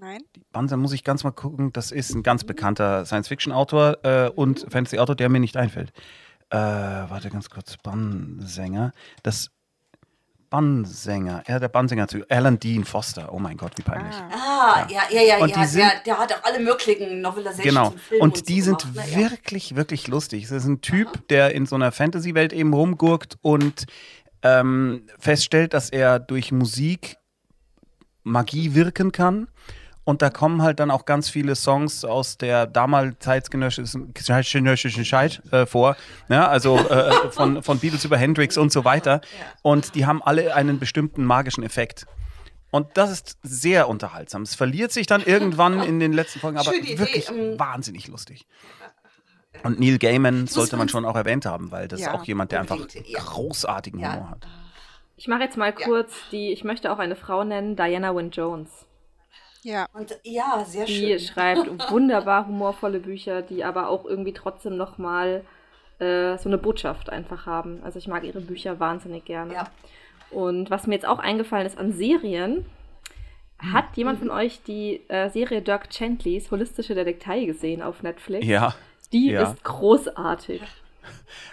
[0.00, 0.20] Nein?
[0.52, 1.72] Banzer muss ich ganz mal gucken.
[1.72, 5.90] Das ist ein ganz bekannter Science-Fiction-Autor äh, und Fantasy-Autor, der mir nicht einfällt.
[6.50, 7.76] Äh, warte ganz kurz.
[7.82, 8.92] Bannsänger.
[9.24, 9.50] Das
[10.50, 11.42] Bannsänger.
[11.48, 13.32] Ja, der Bannsänger zu Alan Dean Foster.
[13.32, 14.14] Oh mein Gott, wie peinlich.
[14.14, 14.84] Ah.
[14.84, 15.60] Ah, ja, ja, ja, Und ja.
[15.60, 17.88] die sind- der, der hat auch alle möglichen Novelizations Genau.
[17.88, 19.22] und Filme Und so die sind gemacht, ne?
[19.22, 19.30] Ja.
[19.32, 20.44] wirklich, wirklich lustig.
[20.44, 23.86] Es ist ein Typ, der in so einer Fantasy-Welt eben rumgurkt und
[24.42, 27.16] ähm, feststellt, dass er durch Musik
[28.22, 29.48] Magie wirken kann.
[30.04, 35.66] Und da kommen halt dann auch ganz viele Songs aus der damals zeitgenössischen Zeit äh,
[35.66, 35.96] vor.
[36.28, 39.20] Ja, also äh, von, von Beatles über Hendrix und so weiter.
[39.62, 42.06] Und die haben alle einen bestimmten magischen Effekt.
[42.70, 44.42] Und das ist sehr unterhaltsam.
[44.42, 47.58] Es verliert sich dann irgendwann in den letzten Folgen, aber Schöne Idee, wirklich ähm.
[47.58, 48.46] wahnsinnig lustig.
[49.64, 52.52] Und Neil Gaiman sollte man schon auch erwähnt haben, weil das Ja, ist auch jemand,
[52.52, 53.20] der einfach unbedingt, ja.
[53.20, 54.46] großartigen Humor hat.
[55.16, 55.86] Ich mache jetzt mal Ja.
[55.86, 58.86] kurz die, ich möchte auch eine Frau nennen, Diana Wynne Jones.
[59.62, 59.86] Ja.
[59.94, 61.18] Und ja, sehr Die schön.
[61.18, 65.44] schreibt wunderbar humorvolle Bücher, die aber auch irgendwie trotzdem nochmal
[65.98, 67.80] äh, so eine Botschaft einfach haben.
[67.82, 69.54] Also ich mag ihre Bücher wahnsinnig gerne.
[69.54, 69.64] Ja.
[70.30, 72.66] Und was mir jetzt auch eingefallen ist an Serien,
[73.58, 78.46] hat jemand von euch die äh, Serie Dirk Gentlys Holistische Detektei gesehen auf Netflix?
[78.46, 78.74] Ja.
[79.12, 79.50] Die ja.
[79.50, 80.62] ist großartig.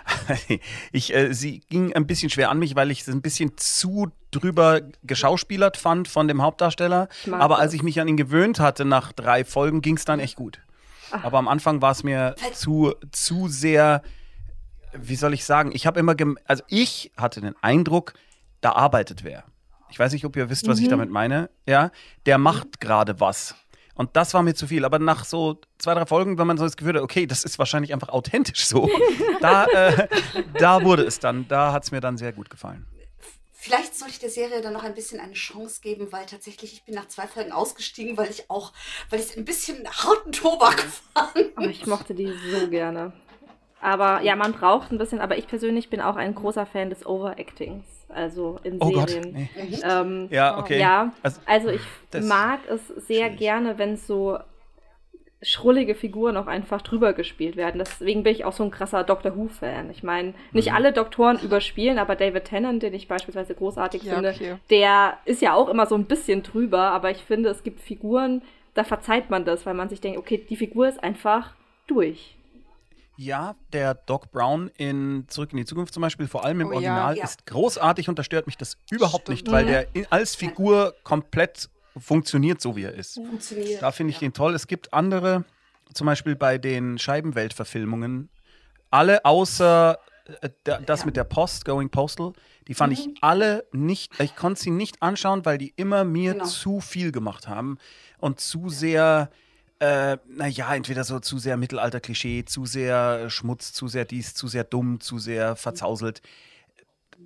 [0.92, 4.12] ich, äh, sie ging ein bisschen schwer an mich, weil ich es ein bisschen zu
[4.32, 7.08] drüber geschauspielert fand von dem Hauptdarsteller.
[7.32, 7.63] Aber das.
[7.63, 10.60] als ich mich an ihn gewöhnt hatte, nach drei Folgen, ging es dann echt gut.
[11.12, 14.02] Aber am Anfang war es mir zu, zu sehr,
[14.94, 18.13] wie soll ich sagen, ich habe immer, gem also ich hatte den Eindruck,
[18.62, 19.44] da arbeitet wer.
[19.92, 21.52] Ich weiß nicht, ob ihr wisst, was ich damit meine.
[21.68, 21.92] Ja,
[22.26, 23.56] der macht gerade was.
[23.95, 24.86] Und das war mir zu viel.
[24.86, 27.60] Aber nach so zwei, drei Folgen, wenn man so das Gefühl hat, okay, das ist
[27.60, 28.89] wahrscheinlich einfach authentisch so,
[29.41, 30.08] da, äh,
[30.58, 32.88] da wurde es dann, da hat es mir dann sehr gut gefallen.
[33.51, 36.84] Vielleicht soll ich der Serie dann noch ein bisschen eine Chance geben, weil tatsächlich ich
[36.84, 38.73] bin nach zwei Folgen ausgestiegen, weil ich auch,
[39.10, 40.82] weil ich ein bisschen harten Tobak
[41.13, 41.56] fand.
[41.56, 43.13] Aber ich mochte die so gerne.
[43.79, 47.06] Aber ja, man braucht ein bisschen, aber ich persönlich bin auch ein großer Fan des
[47.06, 47.86] Overactings.
[48.15, 49.10] Also in Oh Gott.
[49.10, 49.34] Serien.
[49.34, 49.49] Nee.
[49.84, 50.80] Ähm, Ja, okay.
[50.80, 53.39] Ja, Also, also ich das- mag es sehr schwierig.
[53.39, 54.38] gerne, wenn so
[55.41, 57.78] schrullige Figuren auch einfach drüber gespielt werden.
[57.80, 59.89] Deswegen bin ich auch so ein krasser Doctor Who-Fan.
[59.91, 60.76] Ich meine, nicht Mhm.
[60.76, 64.56] alle Doktoren überspielen, aber David Tennant, den ich beispielsweise großartig Ja, finde, okay.
[64.69, 68.41] der ist ja auch immer so ein bisschen drüber, aber ich finde, es gibt Figuren,
[68.73, 71.54] da verzeiht man das, weil man sich denkt, okay, die Figur ist einfach
[71.88, 72.36] durch.
[73.15, 76.73] Ja, der Doc Brown in Zurück in die Zukunft zum Beispiel, vor allem im Oh.
[76.73, 77.23] Original, Ja.
[77.23, 79.41] ist großartig und da stört mich das überhaupt Stimmt.
[79.43, 79.69] nicht, weil Mhm.
[79.69, 83.13] der in, als Figur komplett funktioniert, so wie er ist.
[83.15, 83.82] Funktioniert.
[83.84, 84.21] Da finde ich ja.
[84.21, 84.56] den toll.
[84.56, 85.43] Es gibt andere,
[85.93, 88.30] zum Beispiel bei den Scheibenwelt-Verfilmungen,
[88.89, 89.99] alle außer
[90.41, 91.06] äh, da- das Ja.
[91.08, 92.32] mit der Post, Going Postal,
[92.69, 96.45] Die fand ich alle nicht, ich konnte sie nicht anschauen, weil die immer mir Genau.
[96.45, 97.78] zu viel gemacht haben
[98.19, 99.30] und zu sehr,
[99.84, 104.63] äh, naja, entweder so zu sehr Mittelalter-Klischee, zu sehr Schmutz, zu sehr dies, zu sehr
[104.63, 106.22] dumm, zu sehr verzauselt.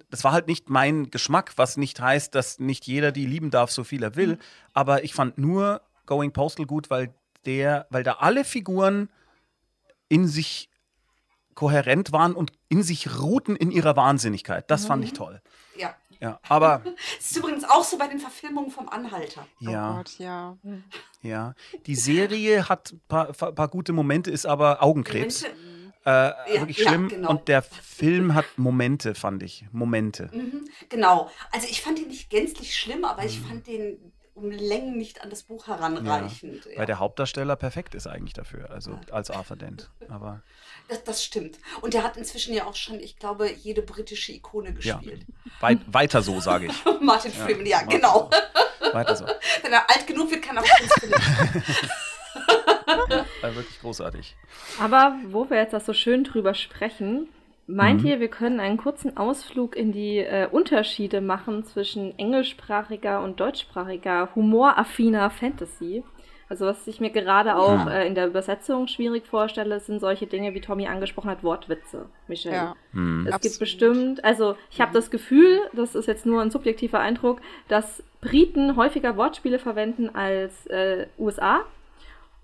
[0.09, 3.69] Das war halt nicht mein Geschmack, was nicht heißt, dass nicht jeder die lieben darf,
[3.69, 4.39] so viel er will.
[4.73, 7.13] Aber ich fand nur Going Postal gut, weil
[7.45, 9.09] der, weil da alle Figuren
[10.09, 10.71] in sich
[11.53, 14.71] kohärent waren und in sich ruhten in ihrer Wahnsinnigkeit.
[14.71, 15.41] Das fand ich toll.
[15.77, 15.95] Ja.
[16.19, 16.81] Ja, aber
[17.17, 19.47] Das ist übrigens auch so bei den Verfilmungen vom Anhalter.
[19.59, 20.57] ja, Oh Gott, ja.
[21.21, 21.53] ja.
[21.85, 25.43] Die Serie hat ein paar, paar, gute Momente, ist aber Augenkrebs.
[25.43, 25.67] Momente-
[26.05, 27.09] Äh, wirklich ja, schlimm.
[27.09, 27.29] genau.
[27.31, 29.65] Und der Film hat Momente, fand ich.
[29.73, 30.29] Momente.
[30.33, 31.29] Mhm, genau.
[31.51, 33.27] Also ich fand den nicht gänzlich schlimm, aber Mhm.
[33.27, 36.65] ich fand den um Längen nicht an das Buch heranreichend.
[36.65, 39.89] Ja, Weil der Hauptdarsteller perfekt ist eigentlich dafür, also als Arthur Dent.
[40.09, 40.43] Aber
[40.87, 41.57] das, das stimmt.
[41.81, 45.25] Und der hat inzwischen ja auch schon, ich glaube, jede britische Ikone ja, gespielt.
[45.59, 46.85] weit, weiter so, sage ich.
[47.01, 47.99] Martin Freeman, ja, Martin.
[47.99, 48.29] genau.
[48.93, 49.25] Weiter so.
[49.63, 51.21] Wenn er alt genug wird, kann er auch Prinz Philipp.
[53.41, 54.35] Wirklich großartig.
[54.79, 57.27] Aber wo wir jetzt das so schön drüber sprechen,
[57.67, 58.07] meint Mhm.
[58.07, 64.29] ihr, wir können einen kurzen Ausflug in die äh, Unterschiede machen zwischen englischsprachiger und deutschsprachiger
[64.35, 66.03] humoraffiner Fantasy?
[66.49, 67.91] Also was ich mir gerade auch Ja.
[67.91, 72.55] äh, in der Übersetzung schwierig vorstelle, sind solche Dinge, wie Tommy angesprochen hat, Wortwitze, Michelle.
[72.55, 72.75] Ja.
[72.93, 73.25] Hm.
[73.27, 73.41] Es Absolut.
[73.41, 78.01] gibt bestimmt, also ich habe das Gefühl, das ist jetzt nur ein subjektiver Eindruck, dass
[78.21, 81.65] Briten häufiger Wortspiele verwenden als äh, USA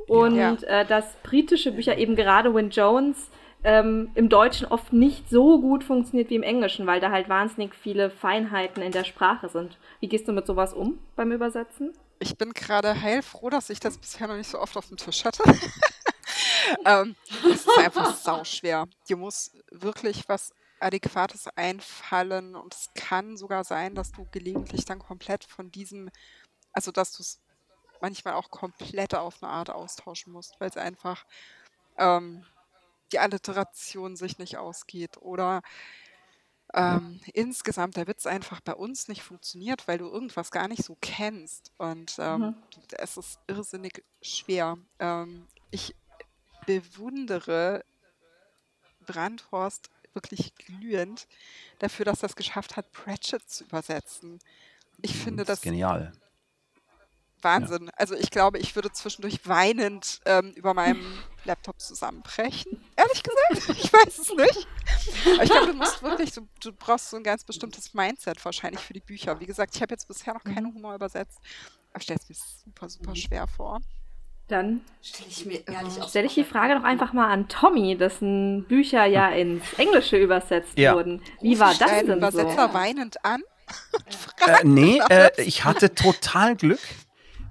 [0.08, 0.54] und Ja.
[0.82, 3.32] äh, dass britische Bücher eben gerade Win Jones
[3.64, 7.74] ähm, im Deutschen oft nicht so gut funktioniert wie im Englischen, weil da halt wahnsinnig
[7.76, 9.78] viele Feinheiten in der Sprache sind.
[10.00, 11.94] Wie gehst du mit sowas um beim Übersetzen?
[12.20, 15.26] Ich bin gerade heilfroh, dass ich das bisher noch nicht so oft auf dem Tisch
[15.26, 15.44] hatte.
[16.86, 18.88] ähm, es ist einfach sauschwer.
[19.08, 25.00] Dir muss wirklich was Adäquates einfallen und es kann sogar sein, dass du gelegentlich dann
[25.00, 26.10] komplett von diesem,
[26.74, 27.40] also dass du es
[28.02, 31.26] manchmal auch komplett auf eine Art austauschen musst, weil es einfach
[31.98, 32.46] ähm,
[33.14, 35.62] die Alliteration sich nicht ausgeht oder
[36.74, 40.98] ähm, insgesamt der Witz einfach bei uns nicht funktioniert, weil du irgendwas gar nicht so
[41.02, 41.72] kennst.
[41.78, 42.56] Und ähm, Mhm.
[42.98, 44.78] es ist irrsinnig schwer.
[45.00, 45.96] Ähm, ich
[46.66, 47.84] bewundere
[49.06, 51.28] Brandhorst wirklich glühend
[51.80, 54.40] dafür, dass er es geschafft hat, Pratchett zu übersetzen.
[55.02, 56.14] Ich finde das das genial.
[57.42, 57.92] Wahnsinn.
[57.96, 62.84] Also ich glaube, ich würde zwischendurch weinend ähm, über meinem Laptop zusammenbrechen.
[63.04, 64.68] Ehrlich gesagt, ich weiß es nicht.
[65.36, 68.82] Aber ich glaube, du musst wirklich, du, du brauchst so ein ganz bestimmtes Mindset wahrscheinlich
[68.82, 69.40] für die Bücher.
[69.40, 71.40] Wie gesagt, ich habe jetzt bisher noch keinen Humor übersetzt,
[71.92, 72.36] aber ich stelle es mir
[72.66, 73.80] super, super schwer vor.
[74.50, 77.98] Dann Stelle ich mir ehrlich auch stelle ich die Frage doch einfach mal an Tommy,
[77.98, 80.96] dessen Bücher ja ins Englische übersetzt Ja.
[80.96, 81.22] wurden.
[81.42, 82.74] Wie war das denn Übersetzer so?
[82.74, 83.42] weinend an.
[84.46, 86.82] Äh, nee, äh, ich hatte total Glück.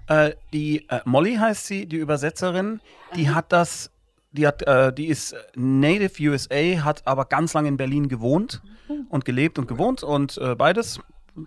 [0.07, 2.81] Äh, die äh, Molly heißt sie, die Übersetzerin,
[3.17, 3.91] die hat das,
[4.33, 8.63] die hat, äh, die ist Native USA, hat aber ganz lange in Berlin gewohnt
[9.09, 11.01] und gelebt und gewohnt und äh, beides.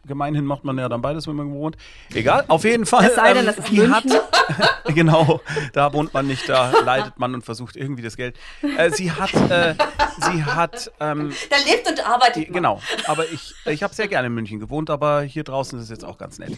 [0.08, 1.78] Gemeinhin macht man ja dann beides, wenn man gewohnt.
[2.12, 3.06] Egal, auf jeden Fall.
[3.06, 4.22] Es sei denn, ähm, das ist die hat, München.
[4.96, 5.42] genau,
[5.74, 8.36] da wohnt man nicht, da leidet man und versucht irgendwie das Geld.
[8.78, 9.76] Äh, sie hat, äh,
[10.22, 12.52] sie hat, ähm, Da lebt und arbeitet die-.
[12.52, 15.92] Genau, aber ich, ich habe sehr gerne in München gewohnt, aber hier draußen ist es
[15.92, 16.58] jetzt auch ganz nett.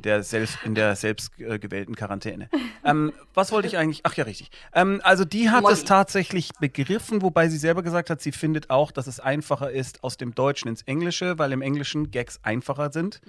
[0.00, 2.48] Der selbst, in der selbst äh, gewählten Quarantäne.
[2.84, 4.00] Ähm, was wollte ich eigentlich?
[4.04, 4.50] Ach ja, richtig.
[4.72, 5.74] Ähm, also die hat Molly.
[5.74, 10.02] es tatsächlich begriffen, wobei sie selber gesagt hat, sie findet auch, dass es einfacher ist
[10.02, 13.20] aus dem Deutschen ins Englische, weil im Englischen Gags einfacher sind,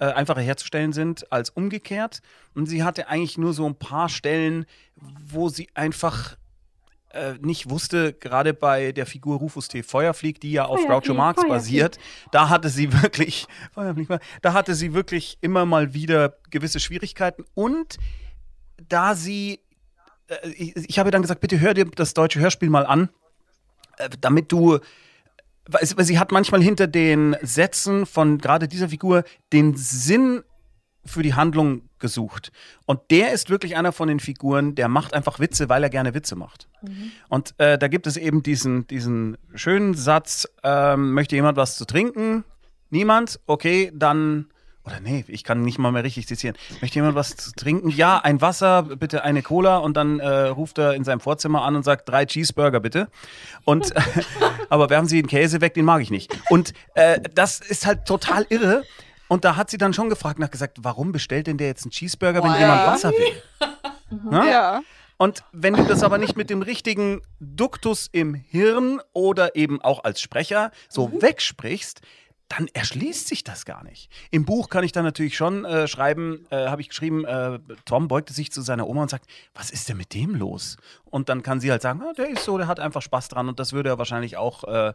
[0.00, 2.22] äh, einfacher herzustellen sind als umgekehrt.
[2.54, 6.36] Und sie hatte eigentlich nur so ein paar Stellen, wo sie einfach
[7.14, 9.82] äh, nicht wusste, gerade bei der Figur Rufus T.
[9.82, 11.56] Feuerflieg, die ja auf Feuerflieg, Groucho Marx Feuerflieg.
[11.56, 11.98] basiert,
[12.32, 13.46] da hatte sie wirklich,
[14.42, 17.98] da hatte sie wirklich immer mal wieder gewisse Schwierigkeiten und
[18.88, 19.60] da sie,
[20.28, 23.08] äh, ich, ich habe dann gesagt, bitte hör dir das deutsche Hörspiel mal an,
[23.98, 24.80] äh, damit du
[25.66, 30.42] weil sie hat manchmal hinter den Sätzen von gerade dieser Figur den Sinn
[31.06, 32.52] für die Handlung gesucht.
[32.86, 36.14] Und der ist wirklich einer von den Figuren, der macht einfach Witze, weil er gerne
[36.14, 36.68] Witze macht.
[37.28, 41.86] Und äh, da gibt es eben diesen, diesen schönen Satz, ähm, möchte jemand was zu
[41.86, 42.44] trinken?
[42.90, 43.40] Niemand?
[43.46, 44.46] Okay, dann,
[44.84, 46.56] oder nee, ich kann nicht mal mehr richtig zitieren.
[46.80, 47.88] Möchte jemand was zu trinken?
[47.88, 51.76] Ja, ein Wasser, bitte eine Cola und dann äh, ruft er in seinem Vorzimmer an
[51.76, 53.08] und sagt, drei Cheeseburger bitte.
[53.64, 53.92] Und,
[54.68, 56.36] aber werfen Sie den Käse weg, den mag ich nicht.
[56.50, 58.82] Und äh, das ist halt total irre.
[59.28, 61.90] Und da hat sie dann schon gefragt nach gesagt, warum bestellt denn der jetzt einen
[61.90, 62.86] Cheeseburger, wenn jemand ja.
[62.86, 63.42] Wasser will?
[64.30, 64.48] Ne?
[64.48, 64.80] Ja.
[65.16, 70.04] Und wenn du das aber nicht mit dem richtigen Duktus im Hirn oder eben auch
[70.04, 72.00] als Sprecher so wegsprichst,
[72.48, 74.10] dann erschließt sich das gar nicht.
[74.30, 78.06] Im Buch kann ich dann natürlich schon äh, schreiben, äh, habe ich geschrieben, äh, Tom
[78.08, 80.76] beugte sich zu seiner Oma und sagt, was ist denn mit dem los?
[81.04, 83.48] Und dann kann sie halt sagen, ah, der ist so, der hat einfach Spaß dran
[83.48, 84.92] und das würde er wahrscheinlich auch äh,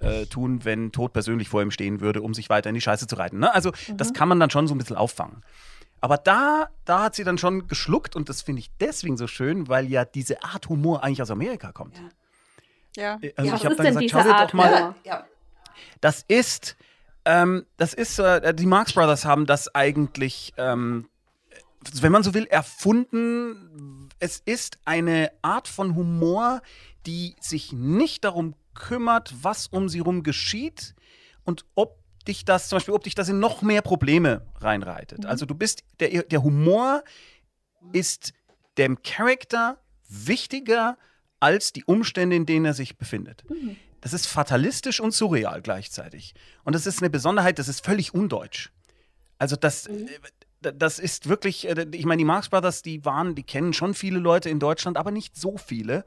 [0.00, 3.06] äh, tun, wenn Tod persönlich vor ihm stehen würde, um sich weiter in die Scheiße
[3.06, 3.38] zu reiten.
[3.38, 3.52] Ne?
[3.52, 3.96] Also mhm.
[3.96, 5.42] das kann man dann schon so ein bisschen auffangen.
[6.02, 9.68] Aber da, da hat sie dann schon geschluckt und das finde ich deswegen so schön,
[9.68, 12.00] weil ja diese Art Humor eigentlich aus Amerika kommt.
[12.96, 13.18] Ja.
[13.20, 13.30] ja.
[13.36, 14.94] Also ja, ich habe dann gesagt, schau dir doch mal.
[15.04, 15.26] Ja.
[16.00, 16.76] Das ist
[17.24, 21.08] ähm, das ist, äh, die Marx Brothers haben das eigentlich, ähm,
[21.92, 24.08] wenn man so will, erfunden.
[24.18, 26.62] Es ist eine Art von Humor,
[27.06, 30.94] die sich nicht darum kümmert, was um sie rum geschieht
[31.44, 35.20] und ob dich das, zum Beispiel, ob dich das in noch mehr Probleme reinreitet.
[35.20, 35.26] Mhm.
[35.26, 37.02] Also du bist, der, der Humor
[37.92, 38.34] ist
[38.76, 39.78] dem Charakter
[40.08, 40.98] wichtiger
[41.40, 43.44] als die Umstände, in denen er sich befindet.
[43.48, 46.34] Mhm das ist fatalistisch und surreal gleichzeitig.
[46.64, 48.70] Und das ist eine Besonderheit, das ist völlig undeutsch.
[49.38, 50.08] Also das, mhm.
[50.62, 53.94] Äh, das ist wirklich, äh, ich meine, die Marx Brothers, die waren, die kennen schon
[53.94, 56.04] viele Leute in Deutschland, aber nicht so viele.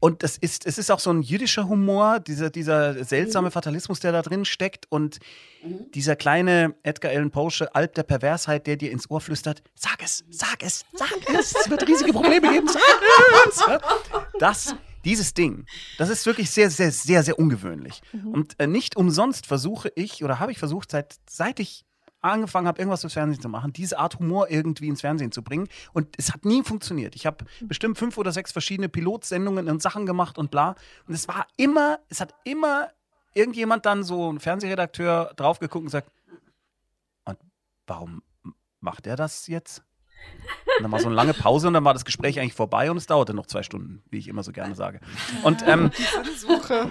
[0.00, 3.52] Und das ist, es ist auch so ein jüdischer Humor, dieser, dieser seltsame mhm.
[3.52, 4.86] Fatalismus, der da drin steckt.
[4.90, 5.18] Und
[5.62, 5.90] mhm.
[5.92, 10.24] dieser kleine Edgar Allan Poe, Alp der Perversheit, der dir ins Ohr flüstert, sag es,
[10.30, 12.82] sag es, sag es, es wird riesige Probleme geben, sag
[13.48, 13.64] es.
[14.38, 14.74] Das
[15.08, 15.64] dieses Ding,
[15.96, 18.02] das ist wirklich sehr, sehr, sehr, sehr ungewöhnlich.
[18.12, 18.28] Mhm.
[18.28, 21.86] Und äh, nicht umsonst versuche ich oder habe ich versucht, seit, seit ich
[22.20, 25.68] angefangen habe, irgendwas fürs Fernsehen zu machen, diese Art Humor irgendwie ins Fernsehen zu bringen.
[25.94, 27.16] Und es hat nie funktioniert.
[27.16, 27.68] Ich habe mhm.
[27.68, 30.74] bestimmt fünf oder sechs verschiedene Pilotsendungen und Sachen gemacht und bla.
[31.06, 32.88] Und es war immer, es hat immer
[33.32, 36.10] irgendjemand dann so ein Fernsehredakteur draufgeguckt und gesagt,
[37.24, 37.38] und
[37.86, 38.22] warum
[38.80, 39.82] macht er das jetzt?
[40.76, 42.96] Und dann war so eine lange Pause und dann war das Gespräch eigentlich vorbei und
[42.96, 45.00] es dauerte noch zwei Stunden, wie ich immer so gerne sage.
[45.42, 46.90] Und ähm, die Sinnsuche.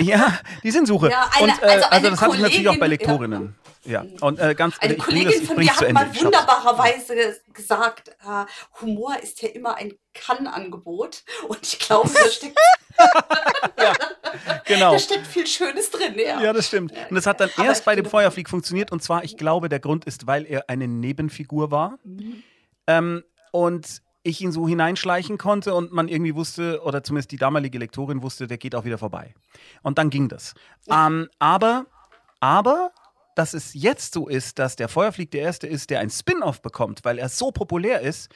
[0.00, 1.10] Ja, die Sinnsuche.
[1.10, 3.54] Ja, eine, und, äh, also, also, das hatte ich natürlich auch bei Lektorinnen.
[3.84, 4.10] Ja, ja.
[4.20, 9.40] und äh, ganz Eine Kollegin das, von mir hat mal wunderbarerweise gesagt, äh, Humor ist
[9.42, 12.58] ja immer ein Kann-Angebot und ich glaube, da steckt
[13.78, 13.92] ja,
[14.66, 14.92] genau.
[14.92, 16.40] Da steckt viel Schönes drin, ja.
[16.40, 16.92] Ja, das stimmt.
[17.08, 18.92] Und das hat dann erst bei dem Feuerflieg funktioniert.
[18.92, 21.98] Und zwar, ich glaube, der Grund ist, weil er eine Nebenfigur war.
[22.04, 22.42] Mhm.
[22.86, 27.78] Ähm, und ich ihn so hineinschleichen konnte und man irgendwie wusste, oder zumindest die damalige
[27.78, 29.34] Lektorin wusste, der geht auch wieder vorbei.
[29.82, 30.54] Und dann ging das.
[30.86, 31.06] Ja.
[31.06, 31.86] Ähm, aber,
[32.40, 32.92] aber,
[33.34, 37.04] dass es jetzt so ist, dass der Feuerflieg der Erste ist, der ein Spin-off bekommt,
[37.04, 38.28] weil er so populär ist,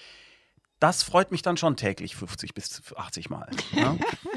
[0.80, 3.48] das freut mich dann schon täglich 50 bis 80 Mal.
[3.72, 3.96] Ja?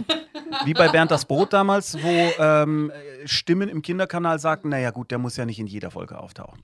[0.66, 2.92] Wie bei Bernd das Brot damals, wo ähm,
[3.26, 6.62] Stimmen im Kinderkanal sagten, naja gut, der muss ja nicht in jeder Folge auftauchen.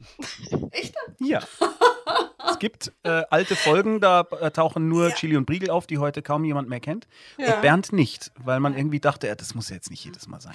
[0.71, 0.95] Echt?
[1.19, 1.41] Ja.
[2.63, 5.15] Es gibt äh, alte Folgen, da äh, tauchen nur ja.
[5.15, 7.09] Chili und Briegel auf, die heute kaum jemand mehr kennt.
[7.37, 7.55] Ja.
[7.55, 10.39] Und Bernd nicht, weil man irgendwie dachte, ja, das muss ja jetzt nicht jedes Mal
[10.39, 10.53] sein.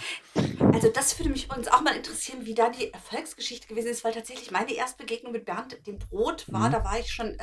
[0.73, 4.15] Also das würde mich übrigens auch mal interessieren, wie da die Erfolgsgeschichte gewesen ist, weil
[4.15, 6.73] tatsächlich meine Erstbegegnung mit Bernd, dem Brot, war, mhm.
[6.73, 7.43] da war ich schon äh,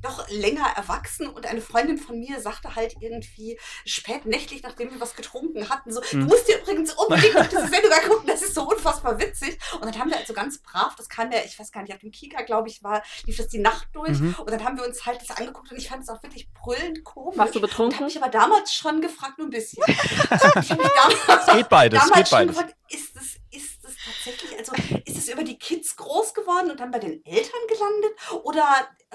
[0.00, 5.00] doch länger erwachsen und eine Freundin von mir sagte halt irgendwie spät nächtlich, nachdem wir
[5.00, 6.20] was getrunken hatten, so, mhm.
[6.20, 9.58] du musst dir übrigens unbedingt auf diese Sendung angucken, das ist so unfassbar witzig.
[9.72, 11.98] Und dann haben wir also ganz brav, das kam ja, ich weiß gar nicht, auf
[11.98, 14.03] dem Kika, glaube ich, war, lief das die Nacht durch.
[14.12, 14.34] Mhm.
[14.38, 17.04] Und dann haben wir uns halt das angeguckt und ich fand es auch wirklich brüllend
[17.04, 17.38] komisch.
[17.38, 17.92] Warst du betrunken?
[17.92, 19.82] Ich habe mich aber damals schon gefragt, nur ein bisschen.
[19.86, 23.96] ich habe mich damals, es geht beides, damals geht schon gefragt, ist es, ist es
[24.04, 24.72] tatsächlich, also
[25.04, 28.44] ist es über die Kids groß geworden und dann bei den Eltern gelandet?
[28.44, 28.66] Oder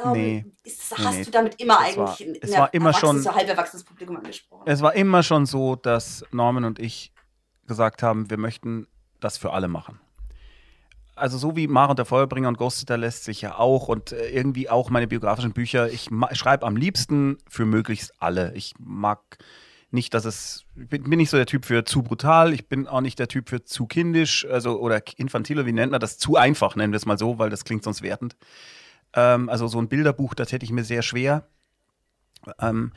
[0.04, 2.94] ähm, nee, ist, hast nee, du damit immer eigentlich war, in, in es war immer
[2.94, 4.64] schon, so halb erwachsenes Publikum angesprochen?
[4.66, 7.12] Es war immer schon so, dass Norman und ich
[7.68, 8.88] gesagt haben, wir möchten
[9.20, 10.00] das für alle machen
[11.20, 14.30] also so wie Mara und der Feuerbringer und Ghost lässt sich ja auch und äh,
[14.30, 18.54] irgendwie auch meine biografischen Bücher, ich schreibe am liebsten für möglichst alle.
[18.56, 19.38] Ich mag
[19.92, 22.88] nicht, dass es, ich bin, bin, nicht so der Typ für zu brutal, ich bin
[22.88, 26.18] auch nicht der Typ für zu kindisch, also oder infantil, wie nennt man das?
[26.18, 28.36] Zu einfach, nennen wir es mal so, weil das klingt sonst wertend.
[29.14, 31.48] Ähm, also so ein Bilderbuch, das hätte ich mir sehr schwer.
[32.60, 32.92] Ähm,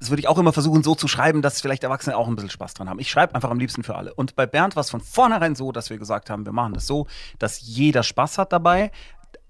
[0.00, 2.50] das würde ich auch immer versuchen, so zu schreiben, dass vielleicht Erwachsene auch ein bisschen
[2.50, 2.98] Spaß dran haben.
[2.98, 4.14] Ich schreibe einfach am liebsten für alle.
[4.14, 6.86] Und bei Bernd war es von vornherein so, dass wir gesagt haben, wir machen das
[6.86, 7.06] so,
[7.38, 8.92] dass jeder Spaß hat dabei,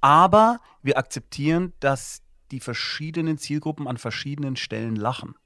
[0.00, 5.36] aber wir akzeptieren, dass die verschiedenen Zielgruppen an verschiedenen Stellen lachen.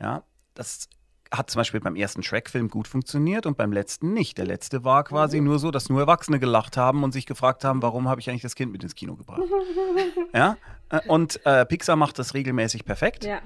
[0.00, 0.88] Ja, das
[1.30, 4.38] hat zum Beispiel beim ersten Shrek-Film gut funktioniert und beim letzten nicht.
[4.38, 7.80] Der letzte war quasi nur so, dass nur Erwachsene gelacht haben und sich gefragt haben,
[7.80, 9.42] warum habe ich eigentlich das Kind mit ins Kino gebracht.
[10.34, 10.56] ja,
[10.90, 13.24] äh, und äh, Pixar macht das regelmäßig perfekt.
[13.24, 13.40] Ja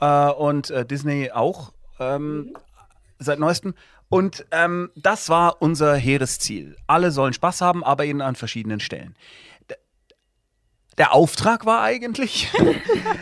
[0.00, 2.54] äh, und äh, Disney auch ähm, mhm.
[3.18, 3.74] seit neuestem.
[4.08, 6.76] Und ähm, das war unser hehres Ziel.
[6.86, 9.16] Alle sollen Spaß haben, aber eben an verschiedenen Stellen.
[10.98, 12.52] Der Auftrag war eigentlich,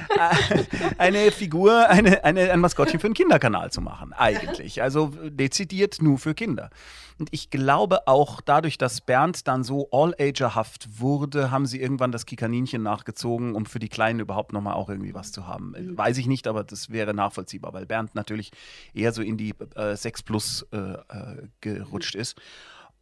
[0.99, 4.13] eine Figur, eine, eine, ein Maskottchen für einen Kinderkanal zu machen.
[4.13, 4.83] Eigentlich.
[4.83, 6.71] Also dezidiert nur für Kinder.
[7.19, 12.27] Und ich glaube auch dadurch, dass Bernd dann so all-agerhaft wurde, haben sie irgendwann das
[12.27, 15.75] Kikaninchen nachgezogen, um für die Kleinen überhaupt nochmal auch irgendwie was zu haben.
[15.97, 18.51] Weiß ich nicht, aber das wäre nachvollziehbar, weil Bernd natürlich
[18.93, 22.41] eher so in die äh, 6 Plus äh, äh, gerutscht ist.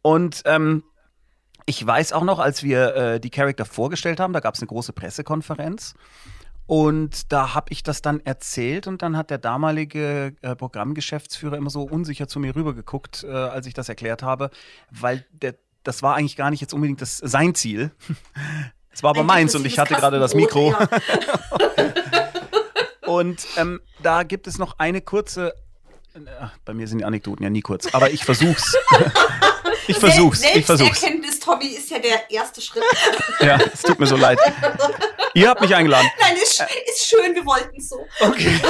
[0.01, 0.83] Und ähm,
[1.65, 4.67] ich weiß auch noch, als wir äh, die Charakter vorgestellt haben, da gab es eine
[4.67, 5.93] große Pressekonferenz.
[6.67, 11.69] Und da habe ich das dann erzählt und dann hat der damalige äh, Programmgeschäftsführer immer
[11.69, 14.51] so unsicher zu mir rübergeguckt, äh, als ich das erklärt habe,
[14.89, 17.91] weil der, das war eigentlich gar nicht jetzt unbedingt das, sein Ziel.
[18.93, 20.71] Es war aber meins und ich hatte gerade das Mikro.
[20.71, 20.89] Ja.
[23.07, 25.53] und ähm, da gibt es noch eine kurze
[26.41, 28.75] Ach, bei mir sind die Anekdoten ja nie kurz, aber ich versuch's.
[29.91, 30.41] ich versuch's.
[30.41, 31.03] Selbst ich versuch's.
[31.03, 32.83] Erkenntnis, Tommy, ist ja der erste Schritt.
[33.39, 34.39] ja, es tut mir so leid.
[35.33, 36.09] Ihr habt mich eingeladen.
[36.19, 37.97] Nein, ist, ist schön, wir wollten es so.
[38.19, 38.59] Okay.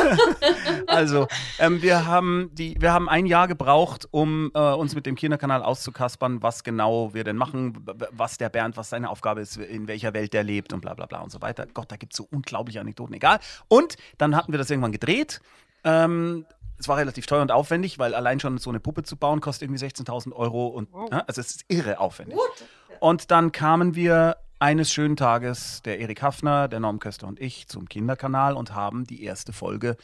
[0.87, 1.27] Also,
[1.59, 5.63] ähm, wir, haben die, wir haben ein Jahr gebraucht, um äh, uns mit dem Kinderkanal
[5.63, 10.13] auszukaspern, was genau wir denn machen, was der Bernd, was seine Aufgabe ist, in welcher
[10.13, 11.65] Welt der lebt und bla bla bla und so weiter.
[11.73, 13.39] Gott, da gibt es so unglaubliche Anekdoten, egal.
[13.67, 15.39] Und dann hatten wir das irgendwann gedreht.
[15.83, 16.45] Ähm,
[16.81, 19.69] es war relativ teuer und aufwendig, weil allein schon so eine Puppe zu bauen kostet
[19.69, 20.67] irgendwie 16.000 Euro.
[20.67, 21.09] Und, wow.
[21.11, 22.35] ja, also es ist irre aufwendig.
[22.37, 22.65] What?
[22.99, 27.67] Und dann kamen wir eines schönen Tages, der Erik Hafner, der Norm Köster und ich,
[27.67, 29.97] zum Kinderkanal und haben die erste Folge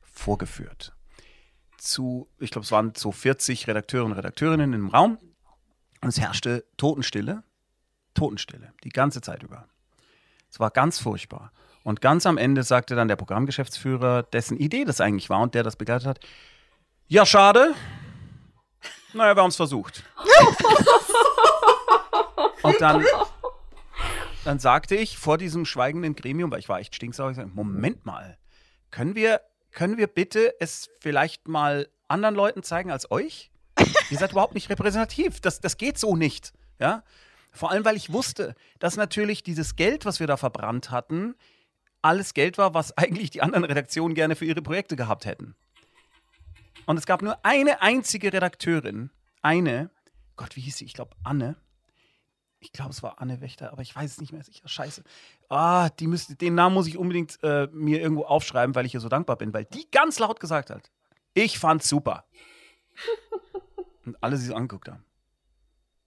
[0.00, 0.94] vorgeführt.
[1.78, 5.18] Zu, ich glaube, es waren so 40 Redakteure und Redakteurinnen im Raum.
[6.00, 7.42] Und es herrschte Totenstille.
[8.14, 9.66] Totenstille, die ganze Zeit über.
[10.50, 11.52] Es war ganz furchtbar.
[11.84, 15.62] Und ganz am Ende sagte dann der Programmgeschäftsführer, dessen Idee das eigentlich war und der
[15.62, 16.20] das begleitet hat,
[17.08, 17.74] ja, schade.
[19.12, 20.02] Naja, wir haben es versucht.
[22.62, 23.04] und dann,
[24.44, 28.06] dann sagte ich vor diesem schweigenden Gremium, weil ich war echt stinksauer, ich sagte, Moment
[28.06, 28.38] mal,
[28.90, 33.50] können wir, können wir bitte es vielleicht mal anderen Leuten zeigen als euch?
[34.10, 35.40] Ihr seid überhaupt nicht repräsentativ.
[35.40, 36.52] Das, das geht so nicht.
[36.78, 37.02] Ja?
[37.50, 41.34] Vor allem, weil ich wusste, dass natürlich dieses Geld, was wir da verbrannt hatten,
[42.02, 45.54] alles Geld war, was eigentlich die anderen Redaktionen gerne für ihre Projekte gehabt hätten.
[46.86, 49.90] Und es gab nur eine einzige Redakteurin, eine,
[50.36, 50.84] Gott, wie hieß sie?
[50.84, 51.56] Ich glaube, Anne.
[52.58, 54.68] Ich glaube, es war Anne Wächter, aber ich weiß es nicht mehr sicher.
[54.68, 55.02] Scheiße.
[55.48, 59.00] Ah, die müsste, den Namen muss ich unbedingt äh, mir irgendwo aufschreiben, weil ich ihr
[59.00, 60.90] so dankbar bin, weil die ganz laut gesagt hat:
[61.34, 62.24] Ich fand's super.
[64.04, 65.04] Und alle sie so angeguckt haben.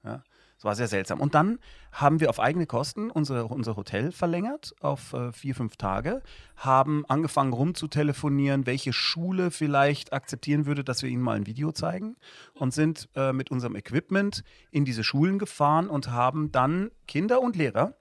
[0.03, 0.23] Ja.
[0.65, 1.21] War sehr seltsam.
[1.21, 1.59] Und dann
[1.91, 6.23] haben wir auf eigene Kosten unsere, unser Hotel verlängert auf äh, vier, fünf Tage,
[6.55, 12.15] haben angefangen rumzutelefonieren, welche Schule vielleicht akzeptieren würde, dass wir ihnen mal ein Video zeigen
[12.55, 17.55] und sind äh, mit unserem Equipment in diese Schulen gefahren und haben dann Kinder und
[17.55, 17.93] Lehrer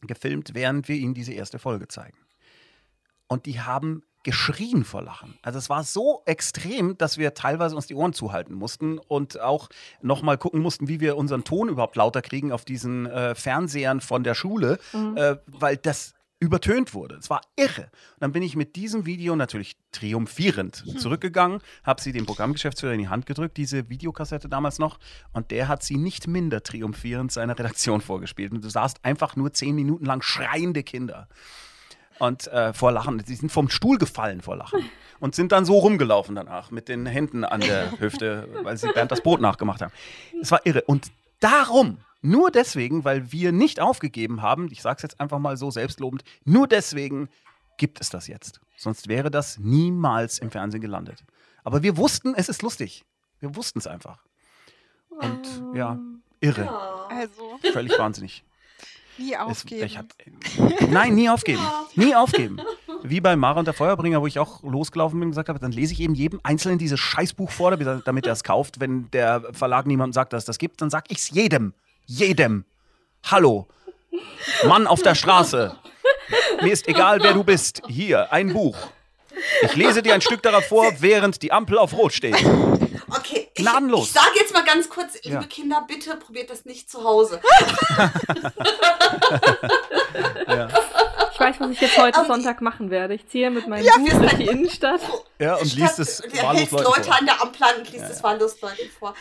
[0.00, 2.18] gefilmt, während wir ihnen diese erste Folge zeigen.
[3.28, 5.38] Und die haben geschrien vor Lachen.
[5.42, 9.68] Also es war so extrem, dass wir teilweise uns die Ohren zuhalten mussten und auch
[10.00, 14.24] nochmal gucken mussten, wie wir unseren Ton überhaupt lauter kriegen auf diesen äh, Fernsehern von
[14.24, 15.16] der Schule, mhm.
[15.16, 17.14] äh, weil das übertönt wurde.
[17.14, 17.82] Es war irre.
[17.82, 20.98] Und dann bin ich mit diesem Video natürlich triumphierend mhm.
[20.98, 24.98] zurückgegangen, habe sie dem Programmgeschäftsführer in die Hand gedrückt, diese Videokassette damals noch,
[25.32, 28.50] und der hat sie nicht minder triumphierend seiner Redaktion vorgespielt.
[28.50, 31.28] Und du sahst einfach nur zehn Minuten lang schreiende Kinder
[32.18, 33.22] und äh, vor Lachen.
[33.24, 34.88] Sie sind vom Stuhl gefallen vor Lachen
[35.20, 39.10] und sind dann so rumgelaufen danach mit den Händen an der Hüfte, weil sie Bernd
[39.10, 39.92] das Brot nachgemacht haben.
[40.40, 40.82] Es war irre.
[40.82, 45.56] Und darum, nur deswegen, weil wir nicht aufgegeben haben, ich sage es jetzt einfach mal
[45.56, 47.28] so selbstlobend, nur deswegen
[47.76, 48.60] gibt es das jetzt.
[48.76, 51.24] Sonst wäre das niemals im Fernsehen gelandet.
[51.64, 53.04] Aber wir wussten, es ist lustig.
[53.40, 54.24] Wir wussten es einfach.
[55.08, 55.98] Und ja,
[56.40, 56.68] irre.
[57.10, 57.58] Also.
[57.72, 58.44] Völlig wahnsinnig.
[59.22, 59.86] Nie aufgeben.
[59.86, 61.62] Es, hab, nein, nie aufgeben.
[61.94, 62.60] Nie aufgeben.
[63.02, 65.72] Wie bei Mara und der Feuerbringer, wo ich auch losgelaufen bin und gesagt habe, dann
[65.72, 68.80] lese ich eben jedem Einzelnen dieses Scheißbuch vor, damit er es kauft.
[68.80, 71.74] Wenn der Verlag niemandem sagt, dass es das gibt, dann sage ich es jedem.
[72.06, 72.64] Jedem.
[73.24, 73.66] Hallo.
[74.66, 75.76] Mann auf der Straße.
[76.60, 77.82] Mir ist egal, wer du bist.
[77.88, 78.76] Hier, ein Buch.
[79.62, 82.36] Ich lese dir ein Stück darauf vor, während die Ampel auf Rot steht.
[83.16, 85.42] Okay, ich, ich sage jetzt mal ganz kurz, liebe ja.
[85.42, 87.40] Kinder, bitte probiert das nicht zu Hause.
[90.46, 90.68] ja.
[91.32, 93.14] Ich weiß, was ich jetzt heute Aber Sonntag machen werde.
[93.14, 95.00] Ich ziehe mit meinem ja, Buch durch die Innenstadt.
[95.38, 98.88] Ja, und liest es wahllos Leute, Leute an der Ampel und liest es wahllos Leuten
[98.98, 99.14] vor.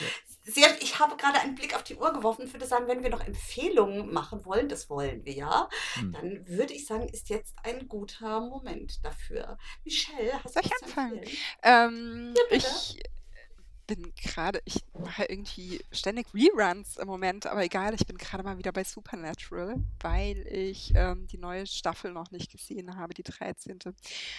[0.44, 3.10] Sehr, ich habe gerade einen Blick auf die Uhr geworfen und würde sagen, wenn wir
[3.10, 6.14] noch Empfehlungen machen wollen, das wollen wir ja, hm.
[6.14, 9.58] dann würde ich sagen, ist jetzt ein guter Moment dafür.
[9.84, 11.22] Michelle, hast du Soll ich anfangen?
[11.62, 12.98] Ähm, ja, ich
[13.96, 18.58] bin gerade, ich mache irgendwie ständig Reruns im Moment, aber egal, ich bin gerade mal
[18.58, 23.80] wieder bei Supernatural, weil ich ähm, die neue Staffel noch nicht gesehen habe, die 13.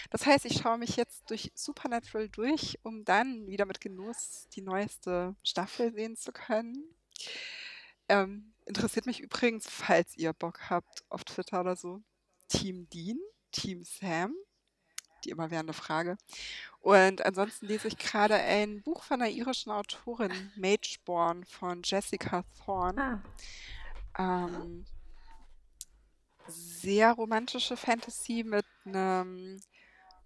[0.09, 4.62] Das heißt, ich schaue mich jetzt durch Supernatural durch, um dann wieder mit Genuss die
[4.62, 6.84] neueste Staffel sehen zu können.
[8.09, 12.00] Ähm, interessiert mich übrigens, falls ihr Bock habt, auf Twitter oder so,
[12.48, 13.18] Team Dean,
[13.50, 14.34] Team Sam,
[15.25, 16.16] die immer immerwährende Frage.
[16.81, 23.23] Und ansonsten lese ich gerade ein Buch von einer irischen Autorin, Mageborn von Jessica Thorne.
[24.14, 24.49] Ah.
[24.49, 24.85] Ähm,
[26.47, 29.61] sehr romantische Fantasy mit einem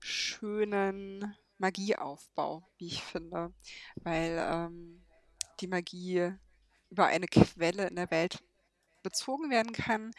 [0.01, 3.53] schönen Magieaufbau, wie ich finde,
[3.97, 5.05] weil ähm,
[5.61, 6.33] die Magie
[6.91, 8.43] über eine Quelle in der Welt
[9.07, 10.11] bezogen werden kann.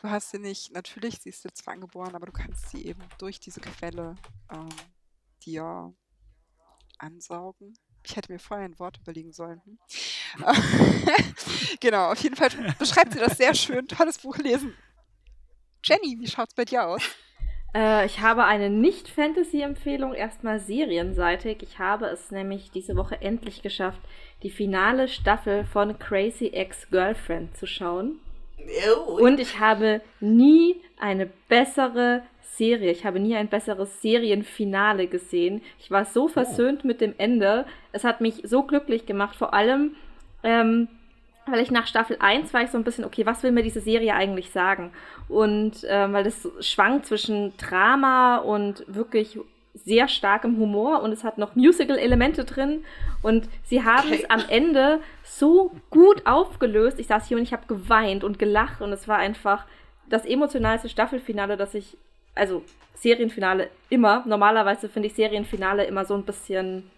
[0.00, 3.02] Du hast sie nicht, natürlich, sie ist jetzt zwar angeboren, aber du kannst sie eben
[3.18, 4.14] durch diese Quelle
[4.52, 4.68] ähm,
[5.44, 5.92] dir
[6.98, 7.74] ansaugen.
[8.04, 9.60] Ich hätte mir vorher ein Wort überlegen sollen.
[9.64, 9.78] Hm?
[11.80, 13.88] genau, auf jeden Fall beschreibt sie das sehr schön.
[13.88, 14.76] Tolles Buch lesen.
[15.82, 17.02] Jenny, wie schaut es bei dir aus?
[17.74, 21.64] Äh, ich habe eine Nicht-Fantasy-Empfehlung, erstmal serienseitig.
[21.64, 24.00] Ich habe es nämlich diese Woche endlich geschafft,
[24.44, 28.20] die finale Staffel von Crazy Ex-Girlfriend zu schauen.
[29.18, 35.62] Und ich habe nie eine bessere Serie, ich habe nie ein besseres Serienfinale gesehen.
[35.78, 36.28] Ich war so oh.
[36.28, 36.86] versöhnt oh.
[36.86, 37.66] mit dem Ende.
[37.92, 39.94] Es hat mich so glücklich gemacht, vor allem,
[40.42, 40.88] ähm,
[41.46, 43.80] weil ich nach Staffel 1 war ich so ein bisschen, okay, was will mir diese
[43.80, 44.90] Serie eigentlich sagen?
[45.28, 49.38] Und ähm, weil das schwankt zwischen Drama und wirklich
[49.84, 52.84] sehr starkem Humor und es hat noch Musical-Elemente drin.
[53.22, 54.22] Und sie haben okay.
[54.22, 56.98] es am Ende so gut aufgelöst.
[56.98, 59.66] Ich saß hier und ich habe geweint und gelacht und es war einfach
[60.08, 61.96] das emotionalste Staffelfinale, das ich,
[62.34, 62.62] also
[62.94, 64.24] Serienfinale immer.
[64.26, 66.90] Normalerweise finde ich Serienfinale immer so ein bisschen,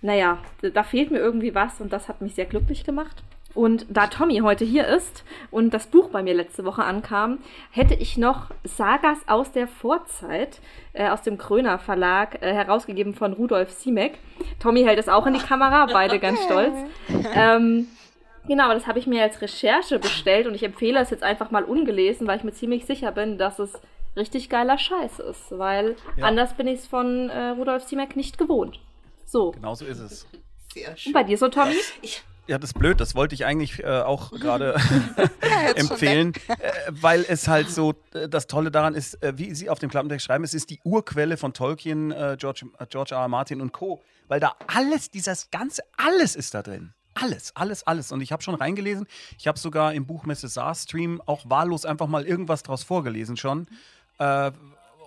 [0.00, 3.22] naja, da fehlt mir irgendwie was und das hat mich sehr glücklich gemacht.
[3.54, 7.38] Und da Tommy heute hier ist und das Buch bei mir letzte Woche ankam,
[7.70, 10.60] hätte ich noch Sagas aus der Vorzeit
[10.94, 14.18] äh, aus dem Kröner Verlag äh, herausgegeben von Rudolf Siemek.
[14.58, 16.74] Tommy hält es auch in die Kamera, beide ganz stolz.
[17.34, 17.88] Ähm,
[18.46, 21.64] genau, das habe ich mir als Recherche bestellt und ich empfehle es jetzt einfach mal
[21.64, 23.80] ungelesen, weil ich mir ziemlich sicher bin, dass es
[24.16, 26.26] richtig geiler Scheiß ist, weil ja.
[26.26, 28.80] anders bin ich es von äh, Rudolf Siemek nicht gewohnt.
[29.26, 29.52] So.
[29.52, 30.26] Genau so ist es.
[30.72, 31.10] Sehr schön.
[31.10, 31.74] Und bei dir so, Tommy?
[32.02, 34.74] Ich, ja, das ist blöd, das wollte ich eigentlich äh, auch gerade
[35.76, 39.78] empfehlen, äh, weil es halt so äh, das Tolle daran ist, äh, wie Sie auf
[39.78, 43.22] dem Klappentext schreiben, es ist die Urquelle von Tolkien, äh, George, äh, George R.
[43.22, 43.28] R.
[43.28, 46.94] Martin und Co., weil da alles, dieses ganze, alles ist da drin.
[47.14, 48.10] Alles, alles, alles.
[48.10, 49.06] Und ich habe schon reingelesen,
[49.38, 50.54] ich habe sogar im Buch Mrs.
[50.54, 53.66] Saar Stream auch wahllos einfach mal irgendwas draus vorgelesen schon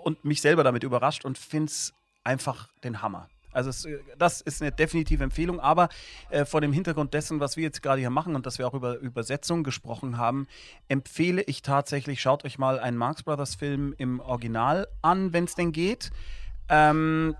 [0.03, 3.27] und mich selber damit überrascht und finde es einfach den Hammer.
[3.55, 5.89] Also es, äh, das ist eine definitive Empfehlung, aber
[6.29, 8.73] äh, vor dem Hintergrund dessen, was wir jetzt gerade hier machen und dass wir auch
[8.73, 10.47] über Übersetzung gesprochen haben,
[10.87, 15.55] empfehle ich tatsächlich, schaut euch mal einen Marx Brothers Film im Original an, wenn es
[15.55, 16.11] denn geht.
[16.69, 17.35] Ähm,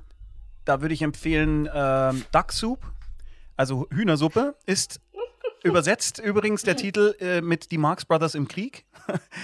[0.63, 2.79] da würde ich empfehlen äh, Duck Soup,
[3.57, 4.99] also Hühnersuppe, ist
[5.65, 8.85] Übersetzt übrigens der Titel äh, mit Die Marx Brothers im Krieg.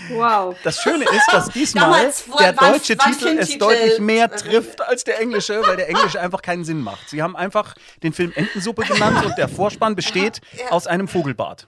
[0.09, 0.55] Wow.
[0.63, 5.19] Das Schöne ist, dass diesmal der deutsche was, Titel es deutlich mehr trifft als der
[5.19, 7.09] englische, weil der englische einfach keinen Sinn macht.
[7.09, 11.67] Sie haben einfach den Film Entensuppe genannt und der Vorspann besteht aus einem Vogelbart.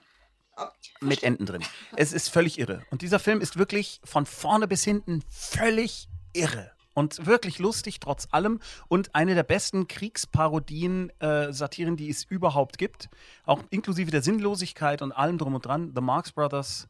[1.01, 1.63] Mit Enten drin.
[1.95, 2.83] Es ist völlig irre.
[2.91, 8.27] Und dieser Film ist wirklich von vorne bis hinten völlig irre und wirklich lustig trotz
[8.31, 13.09] allem und eine der besten Kriegsparodien, äh, Satiren, die es überhaupt gibt,
[13.45, 15.91] auch inklusive der Sinnlosigkeit und allem drum und dran.
[15.95, 16.87] The Marx Brothers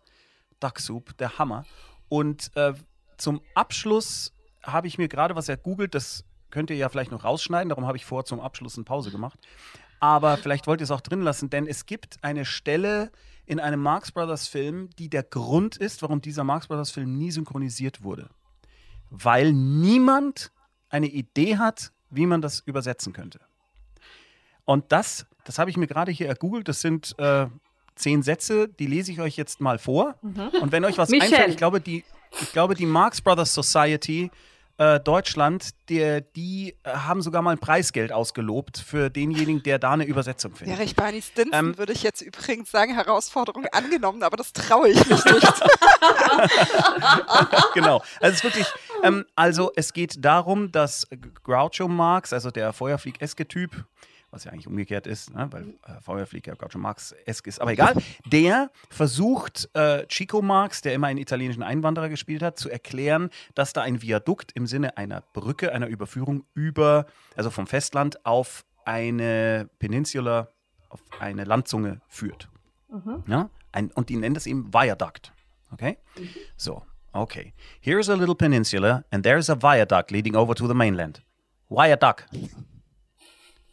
[0.60, 1.66] Duck Soup, der Hammer.
[2.10, 2.74] Und äh,
[3.18, 7.70] zum Abschluss habe ich mir gerade was ergoogelt, das könnt ihr ja vielleicht noch rausschneiden,
[7.70, 9.40] darum habe ich vor zum Abschluss eine Pause gemacht.
[10.00, 13.12] Aber vielleicht wollt ihr es auch drin lassen, denn es gibt eine Stelle
[13.46, 17.32] in einem Marx Brothers Film, die der Grund ist, warum dieser Marx Brothers Film nie
[17.32, 18.30] synchronisiert wurde
[19.14, 20.52] weil niemand
[20.90, 23.40] eine Idee hat, wie man das übersetzen könnte.
[24.66, 27.48] Und das, das habe ich mir gerade hier ergoogelt, das sind äh,
[27.96, 30.16] zehn Sätze, die lese ich euch jetzt mal vor.
[30.22, 30.50] Mhm.
[30.62, 32.04] Und wenn euch was einfällt, ich glaube, die,
[32.42, 34.32] ich glaube, die Marx Brothers Society
[34.84, 39.92] äh, Deutschland, der, die äh, haben sogar mal ein Preisgeld ausgelobt für denjenigen, der da
[39.92, 40.78] eine Übersetzung findet.
[40.78, 44.90] Wäre ich Barney Stinson, ähm, würde ich jetzt übrigens sagen, Herausforderung angenommen, aber das traue
[44.90, 45.54] ich mich nicht.
[47.74, 48.02] genau.
[48.20, 48.68] Also es ist wirklich,
[49.04, 51.08] ähm, also es geht darum, dass
[51.44, 53.86] Groucho Marx, also der Feuerflieg-eske Typ,
[54.34, 55.48] was ja eigentlich umgekehrt ist, ne?
[55.52, 57.94] weil äh, Feuerflieg ja Groucho Marx-esk ist, aber egal,
[58.26, 63.74] der versucht äh, Chico Marx, der immer einen italienischen Einwanderer gespielt hat, zu erklären, dass
[63.74, 67.06] da ein Viadukt im Sinne einer Brücke, einer Überführung über,
[67.36, 70.50] also vom Festland auf eine Peninsula
[70.90, 72.50] auf eine Landzunge führt.
[72.90, 73.24] Mhm.
[73.28, 73.50] Ja?
[73.72, 75.32] Ein, und die nennen das eben Viaduct.
[75.72, 75.98] Okay?
[76.58, 77.54] So, okay.
[77.80, 81.22] Here's a little peninsula and there's a viaduct leading over to the mainland.
[81.70, 82.26] Viaduct.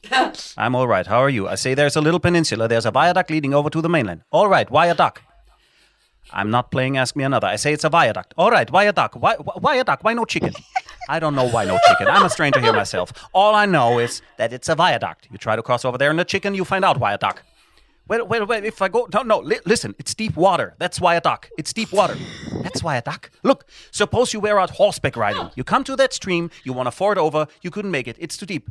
[0.56, 1.06] I'm all right.
[1.06, 1.48] How are you?
[1.48, 2.68] I say there's a little peninsula.
[2.68, 4.22] There's a viaduct leading over to the mainland.
[4.30, 5.22] All right, viaduct.
[6.32, 7.48] I'm not playing Ask Me Another.
[7.48, 8.34] I say it's a viaduct.
[8.36, 9.16] All right, viaduct.
[9.16, 9.98] Why, a duck?
[9.98, 9.98] why?
[10.02, 10.52] Why no chicken?
[11.08, 12.06] I don't know why no chicken.
[12.08, 13.12] I'm a stranger here myself.
[13.32, 15.28] All I know is that it's a viaduct.
[15.30, 17.42] You try to cross over there in the chicken, you find out viaduct.
[18.08, 18.64] Wait, wait, wait.
[18.64, 19.38] If I go, no, no.
[19.38, 20.74] Li- listen, it's deep water.
[20.78, 21.48] That's why a duck.
[21.56, 22.16] It's deep water.
[22.62, 23.30] That's why a duck.
[23.44, 25.50] Look, suppose you were out horseback riding.
[25.54, 26.50] You come to that stream.
[26.64, 27.46] You want to ford over.
[27.62, 28.16] You couldn't make it.
[28.18, 28.68] It's too deep.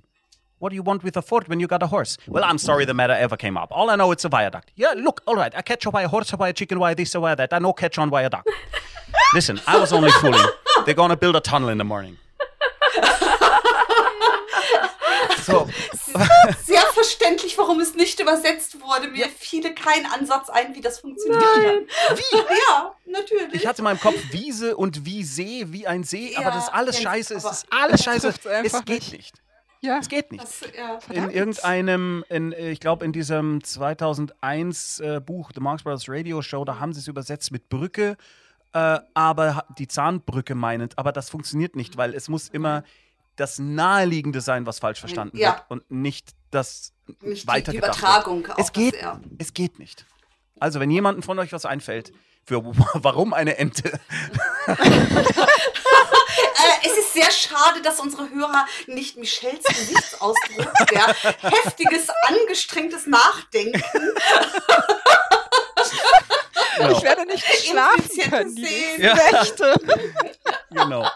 [0.59, 2.17] What do you want with a fort when you got a horse?
[2.27, 3.69] Well, I'm sorry the matter ever came up.
[3.71, 4.71] All I know it's a viaduct.
[4.75, 5.53] Yeah, look, all right.
[5.55, 7.53] I catch a horse, by a chicken, by this, by that.
[7.53, 8.49] I know catch on viaduct.
[9.33, 10.45] Listen, I was only fooling.
[10.85, 12.17] They're gonna build a tunnel in the morning.
[15.41, 15.67] So,
[16.63, 19.07] Sehr verständlich, warum es nicht übersetzt wurde.
[19.07, 21.41] Mir fiel kein Ansatz ein, wie das funktioniert.
[21.41, 21.87] Nein.
[22.15, 22.37] Wie?
[22.37, 23.53] Ja, natürlich.
[23.61, 26.63] ich hatte in meinem Kopf Wiese und wie See, wie ein See, aber Ja, das
[26.65, 27.33] ist alles Jens, scheiße.
[27.35, 28.33] Es aber ist alles scheiße.
[28.63, 29.41] Es geht nicht.
[29.81, 30.43] Ja, Es geht nicht.
[30.43, 30.99] das, ja.
[31.13, 36.41] in irgendeinem, in, äh, ich glaube in diesem 2001 äh, Buch The Marx Brothers Radio
[36.41, 38.17] Show, da haben sie es übersetzt mit Brücke,
[38.73, 42.83] äh, aber die Zahnbrücke meinend, aber das funktioniert nicht, weil es muss immer
[43.37, 45.53] das Naheliegende sein, was falsch verstanden Ja.
[45.53, 48.39] wird und nicht das Nicht die weitergedacht Übertragung.
[48.43, 48.51] Wird.
[48.55, 49.19] auch Es geht, Das, ja.
[49.37, 50.05] es geht nicht.
[50.59, 52.11] Also wenn jemandem von euch was einfällt,
[52.43, 52.61] für
[52.95, 53.97] warum eine Ente,
[56.83, 61.07] es ist sehr schade, dass unsere Hörer nicht Michelles Gesichtsausdruck, der
[61.51, 63.83] heftiges, angestrengtes Nachdenken
[66.91, 69.75] ich werde nicht schlafen können die Nächte.
[70.69, 71.09] genau.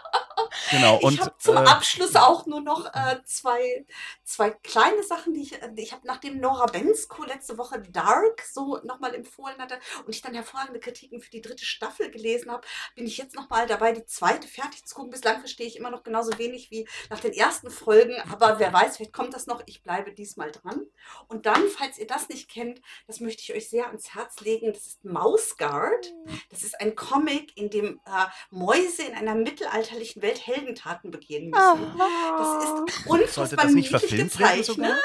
[0.71, 0.97] Genau.
[0.97, 3.85] ich Und habe zum äh, Abschluss auch nur noch äh, zwei,
[4.23, 8.79] zwei kleine Sachen, die ich, äh, ich habe nachdem Nora Bensko letzte Woche Dark so
[8.83, 13.05] nochmal empfohlen hatte und ich dann hervorragende Kritiken für die dritte Staffel gelesen habe, bin
[13.05, 15.11] ich jetzt nochmal dabei, die zweite fertig zu gucken.
[15.11, 18.97] Bislang verstehe ich immer noch genauso wenig wie nach den ersten Folgen, aber wer weiß,
[18.97, 19.63] vielleicht kommt das noch.
[19.65, 20.81] Ich bleibe diesmal dran.
[21.27, 24.73] Und dann, falls ihr das nicht kennt, das möchte ich euch sehr ans Herz legen,
[24.73, 26.13] das ist Mouse Guard.
[26.49, 31.97] Das ist ein Comic, in dem äh, Mäuse in einer mittelalterlichen Welt Heldentaten begehen müssen.
[32.37, 34.97] Das ist unfassbar das nicht niedlich gezeichnet.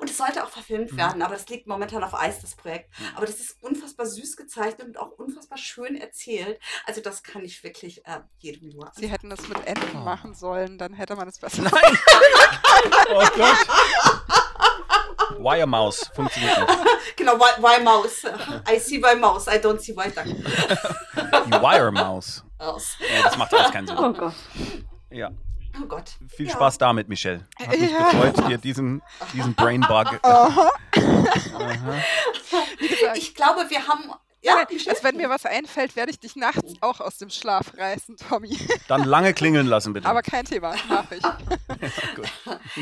[0.00, 0.96] Und es sollte auch verfilmt Mhm.
[0.96, 2.90] werden, aber das liegt momentan auf Eis, das Projekt.
[3.16, 6.58] Aber das ist unfassbar süß gezeichnet und auch unfassbar schön erzählt.
[6.86, 10.00] Also das kann ich wirklich äh, jedem nur Sie hätten das mit Enten Oh.
[10.00, 11.62] machen sollen, dann hätte man es besser.
[11.62, 11.98] Nein!
[13.10, 13.66] oh Gott!
[15.38, 16.70] Wire Mouse funktioniert nicht.
[17.16, 18.24] Genau, why, why mouse?
[18.70, 20.24] I see why mouse, I don't see why duck.
[20.26, 22.42] Die Wire Mouse.
[22.64, 22.96] Aus.
[23.00, 23.96] Ja, das macht alles keinen Sinn.
[24.00, 24.34] Oh Gott.
[25.10, 25.30] Ja.
[25.82, 26.12] Oh Gott.
[26.36, 26.52] Viel Ja.
[26.52, 27.46] Spaß damit, Michelle.
[27.60, 28.10] Hat mich Ja.
[28.10, 29.02] gefreut, dir diesen,
[29.32, 29.90] diesen Brainbug.
[30.22, 30.70] Aha.
[30.96, 32.02] Aha.
[32.78, 34.10] Wie gesagt, Ich glaube, wir haben.
[34.44, 38.16] Ja, also wenn mir was einfällt, werde ich dich nachts auch aus dem Schlaf reißen,
[38.28, 38.58] Tommy.
[38.88, 40.06] Dann lange klingeln lassen, bitte.
[40.06, 41.22] Aber kein Thema, mach ich.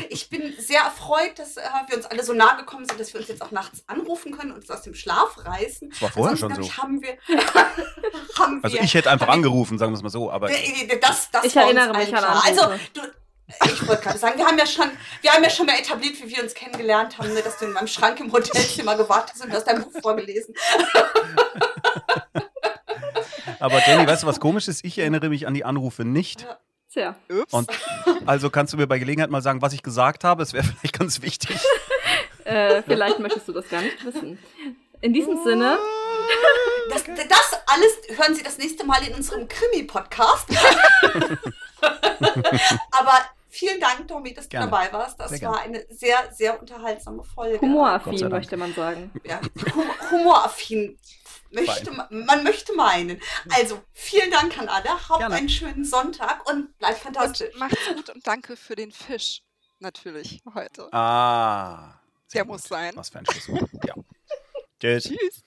[0.09, 3.19] Ich bin sehr erfreut, dass äh, wir uns alle so nahe gekommen sind, dass wir
[3.19, 5.89] uns jetzt auch nachts anrufen können und uns aus dem Schlaf reißen.
[5.89, 6.77] Das war vorher schon Ansonsten, so.
[6.77, 10.31] glaub Ich, haben wir, haben Also ich hätte einfach angerufen, sagen wir es mal so.
[10.31, 12.41] Aber Das, das Ich erinnere mich an klar.
[12.45, 12.79] Also, Anrufe.
[12.93, 13.01] du,
[13.65, 14.89] ich wollte gerade sagen, wir haben ja schon,
[15.21, 17.73] wir haben ja schon mal etabliert, wie wir uns kennengelernt haben, ne, dass du in
[17.73, 20.53] meinem Schrank im Hotelzimmer gewartet hast und du hast dein Buch vorgelesen.
[23.59, 24.83] Aber Jenny, weißt du, was komisch ist?
[24.83, 26.45] Ich erinnere mich an die Anrufe nicht.
[26.91, 27.15] Tja.
[27.29, 27.53] Ups.
[27.53, 27.69] Und
[28.25, 30.43] also kannst du mir bei Gelegenheit mal sagen, was ich gesagt habe?
[30.43, 31.57] Es wäre vielleicht ganz wichtig.
[32.43, 34.37] Äh, vielleicht möchtest du das gar nicht wissen.
[35.01, 35.77] In diesem Sinne,
[36.89, 40.49] Das, das alles hören Sie das nächste Mal in unserem Krimi-Podcast.
[42.91, 43.21] Aber
[43.53, 44.69] vielen Dank, Tommy, dass du Gerne.
[44.71, 45.19] dabei warst.
[45.19, 45.55] Das Sehr gerne.
[45.55, 47.61] war eine sehr, sehr unterhaltsame Folge.
[47.61, 49.11] Humoraffin, möchte man sagen.
[49.23, 49.39] Ja,
[49.73, 50.97] hum- humoraffin.
[51.51, 53.21] Möchte, ma- man möchte meinen.
[53.51, 54.89] Also, vielen Dank an alle.
[55.07, 55.35] Habt Gerne.
[55.35, 57.53] einen schönen Sonntag und bleibt fantastisch.
[57.53, 59.43] Und macht's gut und danke für den Fisch.
[59.79, 60.91] Natürlich heute.
[60.91, 61.99] Ah.
[62.27, 62.53] sehr Der gut.
[62.53, 62.93] muss sein.
[62.95, 63.69] Was für ein Schlusswort.
[63.85, 63.93] Ja.
[64.79, 65.03] Tschüss.
[65.03, 65.43] Tschüss.